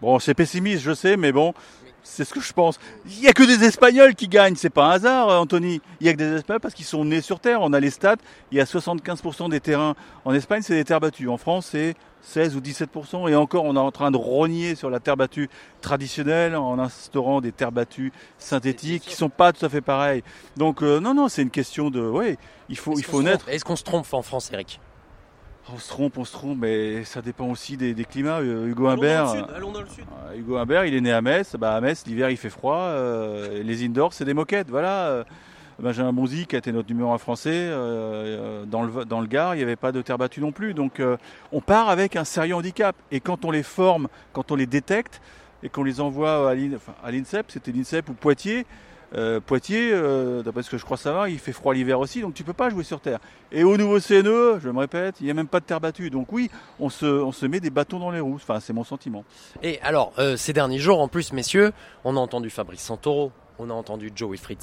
Bon, 0.00 0.18
c'est 0.18 0.34
pessimiste, 0.34 0.82
je 0.82 0.94
sais, 0.94 1.16
mais 1.16 1.32
bon, 1.32 1.54
c'est 2.04 2.24
ce 2.24 2.32
que 2.32 2.40
je 2.40 2.52
pense. 2.52 2.78
Il 3.06 3.20
n'y 3.20 3.28
a 3.28 3.32
que 3.32 3.42
des 3.42 3.64
Espagnols 3.64 4.14
qui 4.14 4.28
gagnent, 4.28 4.54
c'est 4.54 4.70
pas 4.70 4.86
un 4.86 4.90
hasard, 4.90 5.28
Anthony. 5.28 5.80
Il 6.00 6.04
n'y 6.04 6.08
a 6.08 6.12
que 6.12 6.18
des 6.18 6.36
Espagnols 6.36 6.60
parce 6.60 6.74
qu'ils 6.74 6.84
sont 6.84 7.04
nés 7.04 7.20
sur 7.20 7.40
terre. 7.40 7.60
On 7.62 7.72
a 7.72 7.80
les 7.80 7.90
stats. 7.90 8.16
Il 8.52 8.58
y 8.58 8.60
a 8.60 8.64
75% 8.64 9.50
des 9.50 9.60
terrains 9.60 9.94
en 10.24 10.32
Espagne, 10.32 10.62
c'est 10.62 10.74
des 10.74 10.84
terres 10.84 11.00
battues. 11.00 11.28
En 11.28 11.36
France, 11.36 11.68
c'est 11.72 11.94
16 12.22 12.56
ou 12.56 12.60
17%. 12.60 13.28
Et 13.28 13.34
encore, 13.34 13.64
on 13.64 13.74
est 13.74 13.80
en 13.80 13.90
train 13.90 14.10
de 14.10 14.16
rogner 14.16 14.74
sur 14.74 14.88
la 14.90 15.00
terre 15.00 15.16
battue 15.16 15.50
traditionnelle 15.80 16.56
en 16.56 16.78
instaurant 16.78 17.40
des 17.40 17.52
terres 17.52 17.72
battues 17.72 18.12
synthétiques 18.38 19.02
qui 19.02 19.14
sont 19.14 19.30
pas 19.30 19.52
tout 19.52 19.64
à 19.64 19.68
fait 19.68 19.80
pareilles. 19.80 20.22
Donc, 20.56 20.82
euh, 20.82 21.00
non, 21.00 21.14
non, 21.14 21.28
c'est 21.28 21.42
une 21.42 21.50
question 21.50 21.90
de. 21.90 22.00
Oui, 22.00 22.36
il 22.68 22.78
faut, 22.78 22.96
il 22.96 23.04
faut 23.04 23.22
naître. 23.22 23.48
Est-ce 23.48 23.64
qu'on 23.64 23.76
se 23.76 23.84
trompe 23.84 24.06
en 24.12 24.22
France, 24.22 24.50
Eric? 24.52 24.80
On 25.74 25.78
se 25.78 25.88
trompe, 25.88 26.18
on 26.18 26.24
se 26.24 26.32
trompe, 26.32 26.58
mais 26.60 27.04
ça 27.04 27.22
dépend 27.22 27.46
aussi 27.46 27.76
des, 27.76 27.94
climats. 28.04 28.40
Euh, 28.40 28.68
Hugo 28.68 28.86
Humbert, 28.86 29.32
euh, 29.32 30.36
Hugo 30.36 30.56
Humbert, 30.56 30.84
il 30.86 30.94
est 30.94 31.00
né 31.00 31.12
à 31.12 31.20
Metz. 31.20 31.56
Bah, 31.56 31.74
à 31.74 31.80
Metz, 31.80 32.04
l'hiver, 32.06 32.30
il 32.30 32.36
fait 32.36 32.50
froid. 32.50 32.92
les 33.50 33.84
indoors, 33.84 34.12
c'est 34.12 34.24
des 34.24 34.34
moquettes. 34.34 34.70
Voilà. 34.70 35.24
Benjamin 35.78 36.12
Bonzi, 36.12 36.46
qui 36.46 36.56
a 36.56 36.58
été 36.58 36.72
notre 36.72 36.88
numéro 36.88 37.12
un 37.12 37.18
français, 37.18 37.52
euh, 37.54 38.64
dans, 38.66 38.82
le, 38.82 39.04
dans 39.04 39.20
le 39.20 39.28
Gard, 39.28 39.54
il 39.54 39.58
n'y 39.58 39.62
avait 39.62 39.76
pas 39.76 39.92
de 39.92 40.02
terre 40.02 40.18
battue 40.18 40.40
non 40.40 40.50
plus. 40.50 40.74
Donc 40.74 40.98
euh, 40.98 41.16
on 41.52 41.60
part 41.60 41.88
avec 41.88 42.16
un 42.16 42.24
sérieux 42.24 42.56
handicap. 42.56 42.96
Et 43.12 43.20
quand 43.20 43.44
on 43.44 43.52
les 43.52 43.62
forme, 43.62 44.08
quand 44.32 44.50
on 44.50 44.56
les 44.56 44.66
détecte, 44.66 45.20
et 45.62 45.68
qu'on 45.68 45.82
les 45.82 46.00
envoie 46.00 46.50
à 46.50 47.10
l'INSEP, 47.10 47.46
c'était 47.48 47.72
l'INSEP 47.72 48.08
ou 48.08 48.12
Poitiers, 48.12 48.64
Euh, 49.14 49.40
Poitiers, 49.40 49.90
euh, 49.92 50.42
d'après 50.42 50.62
ce 50.62 50.70
que 50.70 50.76
je 50.76 50.84
crois 50.84 50.96
savoir, 50.96 51.28
il 51.28 51.38
fait 51.38 51.52
froid 51.52 51.72
l'hiver 51.72 51.98
aussi, 51.98 52.20
donc 52.20 52.34
tu 52.34 52.44
peux 52.44 52.52
pas 52.52 52.68
jouer 52.68 52.84
sur 52.84 53.00
terre. 53.00 53.20
Et 53.52 53.64
au 53.64 53.76
nouveau 53.76 54.00
CNE, 54.00 54.60
je 54.62 54.68
me 54.68 54.80
répète, 54.80 55.16
il 55.20 55.24
n'y 55.24 55.30
a 55.30 55.34
même 55.34 55.48
pas 55.48 55.60
de 55.60 55.64
terre 55.64 55.80
battue. 55.80 56.10
Donc 56.10 56.32
oui, 56.32 56.50
on 56.78 56.90
se, 56.90 57.06
on 57.06 57.32
se 57.32 57.46
met 57.46 57.60
des 57.60 57.70
bâtons 57.70 57.98
dans 57.98 58.10
les 58.10 58.20
roues. 58.20 58.36
Enfin, 58.36 58.60
c'est 58.60 58.72
mon 58.72 58.84
sentiment. 58.84 59.24
Et 59.62 59.80
alors, 59.82 60.12
euh, 60.18 60.36
ces 60.36 60.52
derniers 60.52 60.78
jours, 60.78 61.00
en 61.00 61.08
plus, 61.08 61.32
messieurs, 61.32 61.72
on 62.04 62.16
a 62.16 62.20
entendu 62.20 62.50
Fabrice 62.50 62.82
Santoro, 62.82 63.32
on 63.58 63.70
a 63.70 63.72
entendu 63.72 64.12
Joe 64.14 64.30
Wilfried 64.30 64.58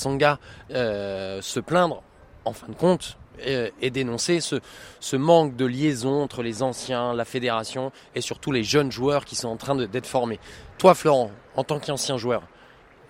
euh, 0.71 1.41
se 1.41 1.59
plaindre, 1.59 2.03
en 2.45 2.53
fin 2.53 2.67
de 2.67 2.75
compte, 2.75 3.17
et, 3.43 3.89
dénoncer 3.89 4.39
ce, 4.39 4.57
ce 5.01 5.15
manque 5.17 5.57
de 5.57 5.65
liaison 5.65 6.21
entre 6.21 6.41
les 6.41 6.63
anciens, 6.63 7.13
la 7.13 7.25
fédération 7.25 7.91
et 8.15 8.21
surtout 8.21 8.53
les 8.53 8.63
jeunes 8.63 8.93
joueurs 8.93 9.25
qui 9.25 9.35
sont 9.35 9.49
en 9.49 9.57
train 9.57 9.75
d'être 9.75 10.07
formés. 10.07 10.39
Toi, 10.77 10.95
Florent, 10.95 11.31
en 11.57 11.65
tant 11.65 11.79
qu'ancien 11.79 12.17
joueur, 12.17 12.43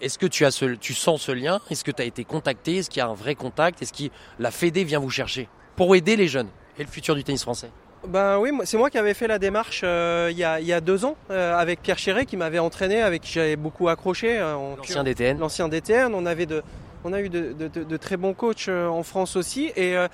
est-ce 0.01 0.17
que 0.17 0.25
tu, 0.25 0.45
as 0.45 0.51
ce, 0.51 0.65
tu 0.75 0.93
sens 0.93 1.21
ce 1.23 1.31
lien? 1.31 1.59
Est-ce 1.69 1.83
que 1.83 1.91
tu 1.91 2.01
as 2.01 2.05
été 2.05 2.23
contacté? 2.23 2.77
Est-ce 2.77 2.89
qu'il 2.89 2.99
y 2.99 3.03
a 3.03 3.07
un 3.07 3.13
vrai 3.13 3.35
contact? 3.35 3.81
Est-ce 3.81 3.93
que 3.93 4.11
la 4.39 4.51
Fédé 4.51 4.83
vient 4.83 4.99
vous 4.99 5.09
chercher 5.09 5.47
pour 5.75 5.95
aider 5.95 6.15
les 6.15 6.27
jeunes 6.27 6.49
et 6.77 6.83
le 6.83 6.89
futur 6.89 7.15
du 7.15 7.23
tennis 7.23 7.43
français? 7.43 7.69
Ben 8.07 8.37
oui, 8.37 8.51
c'est 8.65 8.77
moi 8.77 8.91
qui 8.91 8.99
avais 8.99 9.15
fait 9.15 9.27
la 9.27 9.39
démarche 9.39 9.81
euh, 9.83 10.27
il, 10.31 10.37
y 10.37 10.43
a, 10.43 10.59
il 10.59 10.67
y 10.67 10.73
a 10.73 10.79
deux 10.79 11.05
ans 11.05 11.15
euh, 11.31 11.55
avec 11.57 11.81
Pierre 11.81 11.97
Chéret 11.97 12.27
qui 12.27 12.37
m'avait 12.37 12.59
entraîné, 12.59 13.01
avec 13.01 13.23
qui 13.23 13.31
j'avais 13.33 13.55
beaucoup 13.55 13.89
accroché. 13.89 14.37
euh, 14.37 14.55
en- 14.55 14.75
L'ancien 14.75 15.03
DTN. 15.03 15.39
L'ancien 15.39 15.67
DTN. 15.69 16.13
On 16.13 16.25
avait 16.27 16.45
de, 16.45 16.61
on 17.05 17.13
a 17.13 17.21
eu 17.21 17.29
de, 17.29 17.97
très 17.97 18.17
bons 18.17 18.33
coachs 18.33 18.67
euh, 18.67 18.87
en 18.87 19.03
France 19.03 19.35
aussi. 19.35 19.71
Et 19.75 19.95
euh, 19.95 20.07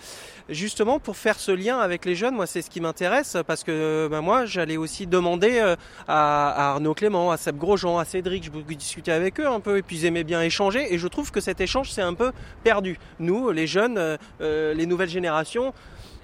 justement, 0.49 0.99
pour 0.99 1.15
faire 1.15 1.39
ce 1.39 1.51
lien 1.51 1.80
avec 1.80 2.04
les 2.06 2.15
jeunes, 2.15 2.36
moi, 2.36 2.45
c'est 2.45 2.62
ce 2.62 2.69
qui 2.69 2.82
m'intéresse 2.82 3.38
parce 3.47 3.63
que 3.63 3.71
euh, 3.71 4.10
ben, 4.10 4.19
moi, 4.19 4.45
j'allais 4.45 4.75
aussi 4.75 5.08
demander 5.08 5.60
à, 6.08 6.71
Arnaud 6.73 6.93
Clément, 6.93 7.32
à 7.32 7.38
Seb 7.38 7.58
Grosjean, 7.58 7.97
à 7.97 8.04
Cédric, 8.04 8.43
je 8.43 8.75
discutais 8.75 9.13
avec 9.13 9.39
eux 9.39 9.47
un 9.47 9.62
peu 9.62 9.77
et 9.77 9.82
puis 9.82 10.01
ils 10.01 10.23
bien 10.23 10.41
échanger. 10.41 10.93
Et 10.93 10.97
je 10.97 11.08
trouve 11.08 11.32
que 11.32 11.39
cet 11.39 11.62
échange, 11.62 11.89
c'est 11.89 12.01
un 12.01 12.13
peu 12.13 12.34
perdu. 12.63 12.99
Nous, 13.19 13.51
les 13.51 13.67
jeunes, 13.67 14.17
les 14.41 14.86
nouvelles 14.86 15.10
générations, 15.10 15.73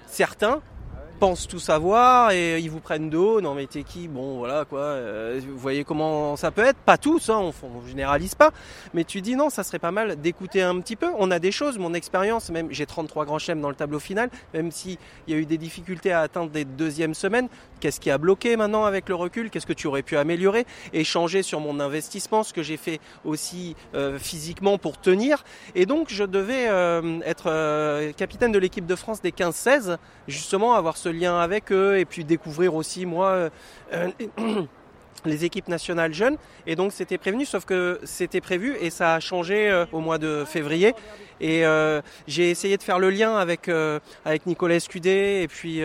certains 0.06 0.60
pensent 1.18 1.46
tout 1.48 1.58
savoir 1.58 2.30
et 2.30 2.58
ils 2.60 2.70
vous 2.70 2.80
prennent 2.80 3.10
d'eau. 3.10 3.40
Non 3.40 3.54
mais 3.54 3.66
t'es 3.66 3.82
qui 3.82 4.08
Bon 4.08 4.38
voilà 4.38 4.64
quoi. 4.64 4.80
euh, 4.80 5.40
vous 5.46 5.58
voyez 5.58 5.84
comment 5.84 6.36
ça 6.36 6.50
peut 6.50 6.64
être 6.64 6.78
Pas 6.78 6.96
tous, 6.98 7.28
hein, 7.28 7.38
on, 7.38 7.66
on 7.66 7.86
généralise 7.86 8.34
pas. 8.34 8.50
Mais 8.94 9.04
tu 9.04 9.20
dis 9.20 9.36
non, 9.36 9.50
ça 9.50 9.62
serait 9.64 9.78
pas 9.78 9.90
mal 9.90 10.20
d'écouter 10.20 10.62
un 10.62 10.78
petit 10.80 10.96
peu. 10.96 11.08
On 11.18 11.30
a 11.30 11.38
des 11.38 11.52
choses, 11.52 11.78
mon 11.78 11.94
expérience, 11.94 12.50
même 12.50 12.68
j'ai 12.70 12.86
33 12.86 13.24
grands 13.24 13.38
chèmes 13.38 13.60
dans 13.60 13.68
le 13.68 13.74
tableau 13.74 13.98
final, 13.98 14.30
même 14.54 14.70
si 14.70 14.98
il 15.26 15.34
y 15.34 15.36
a 15.36 15.40
eu 15.40 15.46
des 15.46 15.58
difficultés 15.58 16.12
à 16.12 16.20
atteindre 16.20 16.50
des 16.50 16.64
deuxièmes 16.64 17.14
semaines. 17.14 17.48
Qu'est-ce 17.80 18.00
qui 18.00 18.10
a 18.10 18.18
bloqué 18.18 18.56
maintenant 18.56 18.84
avec 18.84 19.08
le 19.08 19.14
recul? 19.14 19.50
Qu'est-ce 19.50 19.66
que 19.66 19.72
tu 19.72 19.86
aurais 19.86 20.02
pu 20.02 20.16
améliorer 20.16 20.66
Échanger 20.92 21.42
sur 21.42 21.60
mon 21.60 21.80
investissement, 21.80 22.42
ce 22.42 22.52
que 22.52 22.62
j'ai 22.62 22.76
fait 22.76 23.00
aussi 23.24 23.76
euh, 23.94 24.18
physiquement 24.18 24.78
pour 24.78 25.00
tenir? 25.00 25.44
Et 25.74 25.86
donc 25.86 26.08
je 26.10 26.24
devais 26.24 26.68
euh, 26.68 27.20
être 27.24 27.44
euh, 27.46 28.12
capitaine 28.12 28.52
de 28.52 28.58
l'équipe 28.58 28.86
de 28.86 28.96
France 28.96 29.20
des 29.22 29.30
15-16, 29.30 29.96
justement 30.26 30.74
avoir 30.74 30.96
ce 30.96 31.07
lien 31.10 31.38
avec 31.38 31.72
eux 31.72 31.98
et 31.98 32.04
puis 32.04 32.24
découvrir 32.24 32.74
aussi 32.74 33.06
moi 33.06 33.50
euh, 33.92 34.10
les 35.24 35.44
équipes 35.44 35.68
nationales 35.68 36.14
jeunes. 36.14 36.36
Et 36.66 36.76
donc 36.76 36.92
c'était 36.92 37.18
prévenu, 37.18 37.44
sauf 37.44 37.64
que 37.64 38.00
c'était 38.04 38.40
prévu 38.40 38.76
et 38.80 38.90
ça 38.90 39.14
a 39.14 39.20
changé 39.20 39.68
euh, 39.68 39.84
au 39.92 40.00
mois 40.00 40.18
de 40.18 40.44
février. 40.46 40.94
Et 41.40 41.64
euh, 41.64 42.00
j'ai 42.26 42.50
essayé 42.50 42.76
de 42.76 42.82
faire 42.82 42.98
le 42.98 43.10
lien 43.10 43.36
avec, 43.36 43.70
avec 44.24 44.46
Nicolas 44.46 44.76
Escudé 44.76 45.40
et 45.42 45.48
puis 45.48 45.82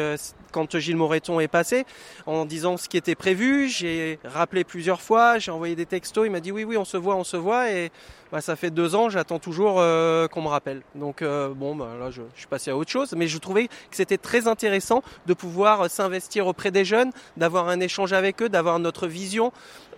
quand 0.52 0.78
Gilles 0.78 0.96
Moreton 0.96 1.40
est 1.40 1.48
passé, 1.48 1.86
en 2.26 2.46
disant 2.46 2.78
ce 2.78 2.90
qui 2.90 2.98
était 2.98 3.16
prévu, 3.16 3.70
j'ai 3.70 4.20
rappelé 4.24 4.64
plusieurs 4.64 5.02
fois, 5.02 5.40
j'ai 5.40 5.52
envoyé 5.52 5.76
des 5.76 5.86
textos, 5.86 6.26
il 6.26 6.32
m'a 6.32 6.40
dit 6.40 6.52
oui 6.52 6.64
oui 6.64 6.78
on 6.78 6.86
se 6.86 6.98
voit, 6.98 7.16
on 7.16 7.24
se 7.24 7.38
voit 7.38 7.72
et 7.72 7.92
bah, 8.34 8.42
ça 8.42 8.56
fait 8.56 8.72
deux 8.72 8.96
ans, 8.96 9.10
j'attends 9.10 9.38
toujours 9.38 9.76
euh, 9.78 10.28
qu'on 10.28 10.42
me 10.42 10.48
rappelle. 10.48 10.82
Donc 10.96 11.22
euh, 11.22 11.50
bon 11.50 11.76
bah, 11.76 11.90
là 12.00 12.10
je, 12.10 12.24
suis 12.36 12.48
passé 12.48 12.72
à 12.72 12.76
autre 12.76 12.90
chose, 12.90 13.14
mais 13.16 13.28
je 13.28 13.38
trouvais 13.38 13.68
que 13.68 13.74
c'était 13.92 14.18
très 14.18 14.48
intéressant 14.48 15.04
de 15.28 15.36
pouvoir 15.36 15.88
s'investir 15.88 16.48
auprès 16.48 16.72
des 16.72 16.84
jeunes, 16.84 17.12
d'avoir 17.38 17.70
un 17.70 17.80
échange 17.80 18.12
avec 18.12 18.42
eux, 18.42 18.50
d'avoir 18.50 18.80
notre 18.80 19.06
vision. 19.06 19.52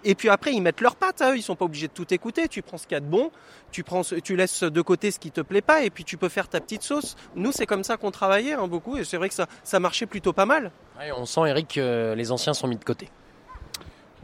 Et 0.04 0.16
puis 0.16 0.28
après, 0.28 0.52
ils 0.52 0.60
mettent 0.60 0.82
leurs 0.82 0.98
pattes 0.98 1.22
à 1.22 1.32
eux. 1.32 1.38
Ils 1.38 1.44
sont 1.44 1.56
pas 1.56 1.64
obligés 1.64 1.88
de 1.88 1.94
tout 1.94 2.14
écouter. 2.14 2.50
Tu 2.50 2.62
prends 2.62 2.78
ce 2.78 2.88
qu'il 2.88 2.96
y 2.96 2.98
a 2.98 3.00
de 3.00 3.06
bon, 3.06 3.32
tu 3.72 3.86
prends, 3.86 4.02
tu 4.04 4.36
laisses 4.36 4.64
de 4.64 4.82
côté 4.82 5.12
ce 5.12 5.20
qui 5.20 5.32
te 5.32 5.40
plaît 5.40 5.62
pas, 5.62 5.84
et 5.84 5.90
puis 5.90 6.04
tu 6.04 6.18
peux 6.18 6.28
faire 6.28 6.50
ta 6.50 6.60
petite 6.60 6.84
sauce. 6.84 7.16
Nous, 7.38 7.54
c'est 7.54 7.66
comme 7.66 7.86
ça 7.86 7.96
qu'on 7.96 8.12
travaillait 8.12 8.56
hein, 8.56 8.68
beaucoup, 8.68 8.98
et 8.98 9.06
c'est 9.06 9.16
vrai 9.16 9.30
que 9.30 9.36
ça, 9.36 9.48
ça 9.64 9.80
marchait 9.80 10.08
plutôt 10.08 10.34
pas 10.34 10.46
mal. 10.46 10.72
On 11.18 11.26
sent, 11.26 11.48
Eric, 11.48 11.76
que 11.76 12.14
les 12.18 12.34
anciens 12.34 12.54
sont 12.54 12.68
mis 12.68 12.76
de 12.76 12.84
côté. 12.84 13.10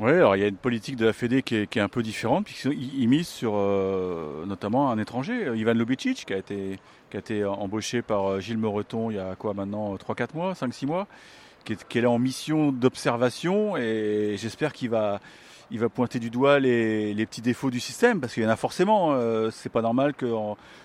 Oui, 0.02 0.14
alors 0.14 0.36
il 0.36 0.42
y 0.42 0.44
a 0.44 0.48
une 0.48 0.58
politique 0.58 0.96
de 0.96 1.06
la 1.06 1.14
Fédé 1.14 1.44
qui 1.44 1.56
est, 1.58 1.68
qui 1.68 1.78
est 1.78 1.82
un 1.82 1.88
peu 1.88 2.02
différente, 2.02 2.46
puisqu'ils 2.46 3.00
ils 3.00 3.08
misent 3.08 3.28
sur 3.28 3.54
euh, 3.56 4.48
notamment 4.48 4.90
un 4.90 4.98
étranger, 4.98 5.46
euh, 5.46 5.56
Ivan 5.56 5.74
Lubicic, 5.74 6.26
qui 6.26 6.34
a 6.34 6.38
été, 6.38 6.80
qui 7.12 7.18
a 7.18 7.20
été 7.20 7.46
embauché 7.46 8.02
par 8.02 8.26
euh, 8.26 8.40
Gilles 8.40 8.58
Moreton 8.58 9.12
il 9.12 9.18
y 9.18 9.20
a 9.20 9.36
quoi 9.36 9.54
maintenant 9.54 9.94
3-4 9.96 10.30
mois, 10.34 10.54
5-6 10.54 10.88
mois, 10.88 11.08
qui 11.66 11.74
est, 11.74 11.88
qui 11.88 12.00
est 12.00 12.02
là 12.02 12.10
en 12.10 12.18
mission 12.18 12.72
d'observation, 12.72 13.78
et 13.78 14.38
j'espère 14.40 14.74
qu'il 14.74 14.90
va, 14.90 15.20
il 15.72 15.80
va 15.80 15.90
pointer 15.90 16.20
du 16.20 16.30
doigt 16.30 16.60
les, 16.60 17.14
les 17.14 17.26
petits 17.26 17.42
défauts 17.42 17.72
du 17.72 17.80
système, 17.80 18.20
parce 18.20 18.34
qu'il 18.34 18.44
y 18.44 18.46
en 18.46 18.50
a 18.50 18.58
forcément. 18.58 19.14
Euh, 19.14 19.50
c'est 19.52 19.72
pas 19.72 19.82
normal 19.82 20.14
que 20.14 20.28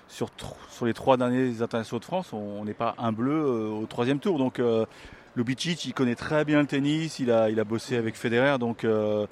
sur, 0.09 0.31
sur 0.70 0.87
les 0.87 0.94
trois 0.94 1.16
derniers 1.16 1.61
internationaux 1.61 1.98
de 1.98 2.05
France, 2.05 2.33
on 2.33 2.64
n'ait 2.64 2.72
pas 2.72 2.94
un 2.98 3.12
bleu 3.12 3.33
euh, 3.33 3.68
au 3.68 3.87
troisième 3.87 4.20
tour. 4.20 4.38
Donc 4.38 4.61
euh, 4.61 4.87
Lubicic, 5.37 5.85
il 5.85 5.92
connaît 5.94 6.14
très 6.14 6.44
bien 6.44 6.61
le 6.61 6.66
tennis, 6.66 7.18
il 7.18 7.31
a, 7.31 7.51
il 7.51 7.61
a 7.61 7.64
bossé 7.64 7.96
avec 7.96 8.16
Federer, 8.16 8.59
donc 8.59 8.85
euh, 8.85 9.27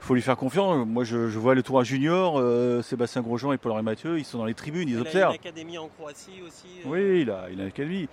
faut 0.00 0.14
lui 0.14 0.22
faire 0.22 0.36
confiance. 0.36 0.84
Moi, 0.86 1.04
je, 1.04 1.28
je 1.28 1.38
vois 1.38 1.54
le 1.54 1.62
tour 1.62 1.78
à 1.80 1.84
junior, 1.84 2.38
euh, 2.38 2.82
Sébastien 2.82 3.22
Grosjean 3.22 3.52
et 3.52 3.58
Paul-Henri 3.58 3.82
Mathieu, 3.82 4.18
ils 4.18 4.24
sont 4.24 4.38
dans 4.38 4.44
les 4.44 4.54
tribunes, 4.54 4.88
ils 4.88 5.00
observent. 5.00 5.34
académie 5.34 5.78
en 5.78 5.88
Croatie 5.88 6.40
aussi. 6.46 6.66
Oui, 6.84 7.20
il 7.22 7.30
a, 7.30 7.46
il 7.52 7.60
a 7.60 7.62
une 7.62 7.68
académie. 7.68 8.08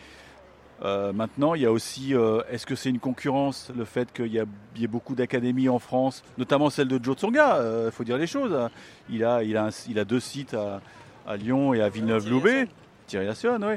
Euh, 0.84 1.14
maintenant, 1.14 1.54
il 1.56 1.62
y 1.62 1.66
a 1.66 1.72
aussi, 1.72 2.14
euh, 2.14 2.42
est-ce 2.52 2.66
que 2.66 2.76
c'est 2.76 2.90
une 2.90 3.00
concurrence, 3.00 3.72
le 3.76 3.86
fait 3.86 4.12
qu'il 4.12 4.28
y, 4.34 4.40
a- 4.40 4.46
il 4.76 4.82
y 4.82 4.84
ait 4.84 4.88
beaucoup 4.88 5.16
d'académies 5.16 5.70
en 5.70 5.80
France, 5.80 6.24
notamment 6.38 6.70
celle 6.70 6.88
de 6.90 7.00
Joe 7.02 7.16
Tsonga, 7.16 7.60
il 7.86 7.92
faut 7.92 8.04
dire 8.04 8.18
les 8.18 8.28
choses. 8.28 8.54
hein. 8.54 8.70
Il 9.10 9.24
a, 9.24 9.44
il 9.44 9.56
a, 9.56 9.66
un- 9.68 9.70
il 9.88 9.98
a 10.00 10.04
deux 10.06 10.20
sites 10.20 10.54
à, 10.56 10.82
à 11.26 11.38
Lyon 11.38 11.74
et 11.74 11.82
à 11.82 11.90
Villeneuve-Loubet. 11.90 12.68
Thierry 13.06 13.28
oui. 13.44 13.76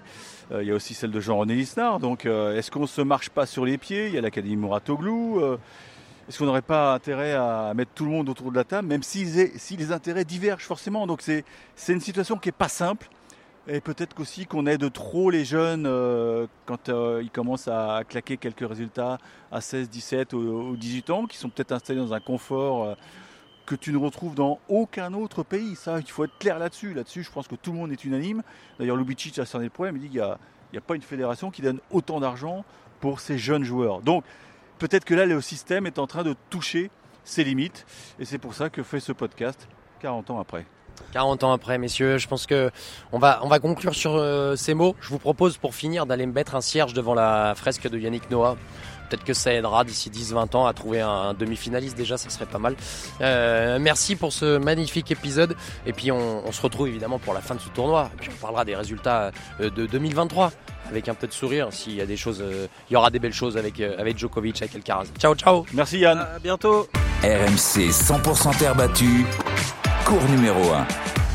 Euh, 0.53 0.62
il 0.62 0.69
y 0.69 0.71
a 0.71 0.75
aussi 0.75 0.95
celle 0.95 1.11
de 1.11 1.21
Jean-René 1.21 1.55
Lisnard. 1.55 2.01
Donc, 2.01 2.27
euh, 2.27 2.57
est-ce 2.57 2.71
qu'on 2.71 2.81
ne 2.81 2.87
se 2.87 3.03
marche 3.03 3.31
pas 3.31 3.47
sur 3.47 3.65
les 3.65 3.79
pieds? 3.79 4.09
Il 4.09 4.15
y 4.15 4.19
a 4.19 4.21
l'Académie 4.21 4.57
Mouratoglou. 4.57 5.41
euh, 5.41 5.59
est-ce 6.29 6.39
qu'on 6.39 6.47
n'aurait 6.47 6.62
pas 6.62 6.95
intérêt 6.95 7.35
à 7.35 7.73
mettre 7.75 7.93
tout 7.95 8.05
le 8.05 8.11
monde 8.11 8.29
autour 8.29 8.51
de 8.51 8.57
la 8.57 8.65
table, 8.65 8.89
même 8.89 9.05
si, 9.05 9.25
les 9.25 9.93
intérêts 9.93 10.25
divergent 10.25 10.65
forcément? 10.65 11.07
Donc, 11.07 11.23
c'est 11.23 11.45
c'est 11.77 11.93
une 11.93 12.01
situation 12.01 12.37
qui 12.37 12.49
n'est 12.49 12.53
pas 12.53 12.69
simple. 12.69 13.09
Et 13.69 13.81
peut-être 13.81 14.15
qu'aussi 14.15 14.47
qu'on 14.47 14.67
aide 14.67 14.93
trop 14.93 15.31
les 15.31 15.45
jeunes 15.45 15.89
quand 16.67 16.89
ils 16.89 17.31
commencent 17.31 17.69
à 17.69 18.03
claquer 18.09 18.37
quelques 18.37 18.69
résultats 18.69 19.19
à 19.53 19.61
16, 19.61 19.89
17 19.89 20.33
ou, 20.33 20.39
ou 20.39 20.77
18 20.77 21.11
ans, 21.11 21.27
qui 21.27 21.37
sont 21.37 21.49
peut-être 21.49 21.73
installés 21.73 21.99
dans 21.99 22.15
un 22.15 22.21
confort 22.21 22.97
que 23.66 23.74
tu 23.74 23.92
ne 23.92 23.98
retrouves 23.98 24.35
dans 24.35 24.61
aucun 24.68 25.12
autre 25.12 25.42
pays. 25.42 25.74
Ça, 25.74 25.98
il 25.98 26.11
faut 26.11 26.24
être 26.24 26.38
clair 26.38 26.59
là-dessus. 26.59 26.94
Là-dessus, 26.94 27.22
je 27.24 27.31
pense 27.31 27.48
que 27.48 27.57
tout 27.57 27.72
le 27.72 27.79
monde 27.79 27.92
est 27.92 28.05
unanime. 28.05 28.42
D'ailleurs, 28.79 28.96
Lubicic 28.96 29.38
a 29.38 29.44
cerné 29.44 29.66
le 29.66 29.70
problème. 29.70 29.96
Il 29.96 30.02
dit 30.02 30.09
qu'il 30.09 30.24
n'y 30.72 30.79
a, 30.79 30.81
pas 30.81 30.94
une 30.94 31.02
fédération 31.02 31.50
qui 31.50 31.62
donne 31.62 31.81
autant 31.90 32.20
d'argent 32.20 32.64
pour 33.00 33.20
ces 33.20 33.37
jeunes 33.37 33.64
joueurs. 33.64 34.00
Donc, 34.00 34.24
peut-être 34.79 35.05
que 35.05 35.14
là, 35.14 35.26
le 35.26 35.40
système 35.40 35.87
est 35.87 35.98
en 35.98 36.07
train 36.07 36.22
de 36.22 36.35
toucher 36.48 36.90
ses 37.24 37.44
limites. 37.44 37.85
Et 38.18 38.24
c'est 38.24 38.38
pour 38.38 38.55
ça 38.55 38.70
que 38.70 38.83
fait 38.83 39.00
ce 39.00 39.12
podcast 39.12 39.68
40 40.00 40.31
ans 40.31 40.40
après. 40.40 40.64
40 41.12 41.44
ans 41.44 41.52
après, 41.52 41.76
messieurs, 41.76 42.16
je 42.16 42.26
pense 42.26 42.46
que 42.46 42.70
on 43.12 43.18
va, 43.18 43.40
on 43.42 43.48
va 43.48 43.59
conclure 43.59 43.94
sur 43.94 44.14
euh, 44.14 44.57
ces 44.57 44.72
mots. 44.72 44.96
Je 45.00 45.11
vous 45.11 45.18
propose 45.18 45.59
pour 45.59 45.74
finir 45.74 46.07
d'aller 46.07 46.24
me 46.24 46.33
mettre 46.33 46.55
un 46.55 46.62
cierge 46.62 46.94
devant 46.94 47.14
la 47.14 47.55
fresque 47.55 47.88
de 47.88 47.98
Yannick 47.98 48.31
Noah. 48.31 48.57
Peut-être 49.07 49.25
que 49.25 49.35
ça 49.35 49.53
aidera 49.53 49.85
d'ici 49.85 50.11
10-20 50.11 50.57
ans 50.57 50.66
à 50.66 50.73
trouver 50.73 51.01
un, 51.01 51.09
un 51.09 51.35
demi-finaliste 51.35 51.97
déjà, 51.97 52.16
ça 52.16 52.31
serait 52.31 52.47
pas 52.47 52.59
mal. 52.59 52.77
Euh, 53.21 53.79
merci 53.81 54.16
pour 54.16 54.33
ce 54.33 54.59
magnifique 54.59 55.11
épisode. 55.11 55.57
Et 55.87 55.92
puis 55.92 56.11
on, 56.12 56.47
on 56.47 56.53
se 56.53 56.61
retrouve 56.62 56.88
évidemment 56.88 57.19
pour 57.19 57.35
la 57.35 57.40
fin 57.40 57.55
de 57.55 57.61
ce 57.61 57.69
tournoi. 57.69 58.11
Et 58.14 58.16
puis 58.21 58.31
on 58.35 58.40
parlera 58.40 58.64
des 58.64 58.77
résultats 58.77 59.31
euh, 59.61 59.71
de 59.71 59.87
2023 59.87 60.53
avec 60.88 61.09
un 61.09 61.14
peu 61.14 61.27
de 61.27 61.33
sourire. 61.33 61.69
S'il 61.73 61.95
y 61.95 62.01
a 62.01 62.07
des 62.07 62.16
choses, 62.16 62.40
euh, 62.40 62.66
il 62.90 62.95
y 62.95 62.97
aura 62.97 63.11
des 63.11 63.19
belles 63.19 63.33
choses 63.33 63.57
avec, 63.57 63.81
euh, 63.81 63.97
avec 63.99 64.19
Djokovic, 64.19 64.62
avec 64.62 64.75
Alcaraz. 64.75 65.07
Ciao, 65.19 65.35
ciao. 65.35 65.66
Merci 65.73 65.99
Yann. 65.99 66.19
À 66.19 66.38
bientôt. 66.38 66.88
RMC 67.23 67.90
100% 67.90 68.59
terre 68.59 68.75
battue, 68.75 69.25
cours 70.05 70.23
numéro 70.29 70.73
1. 70.73 71.26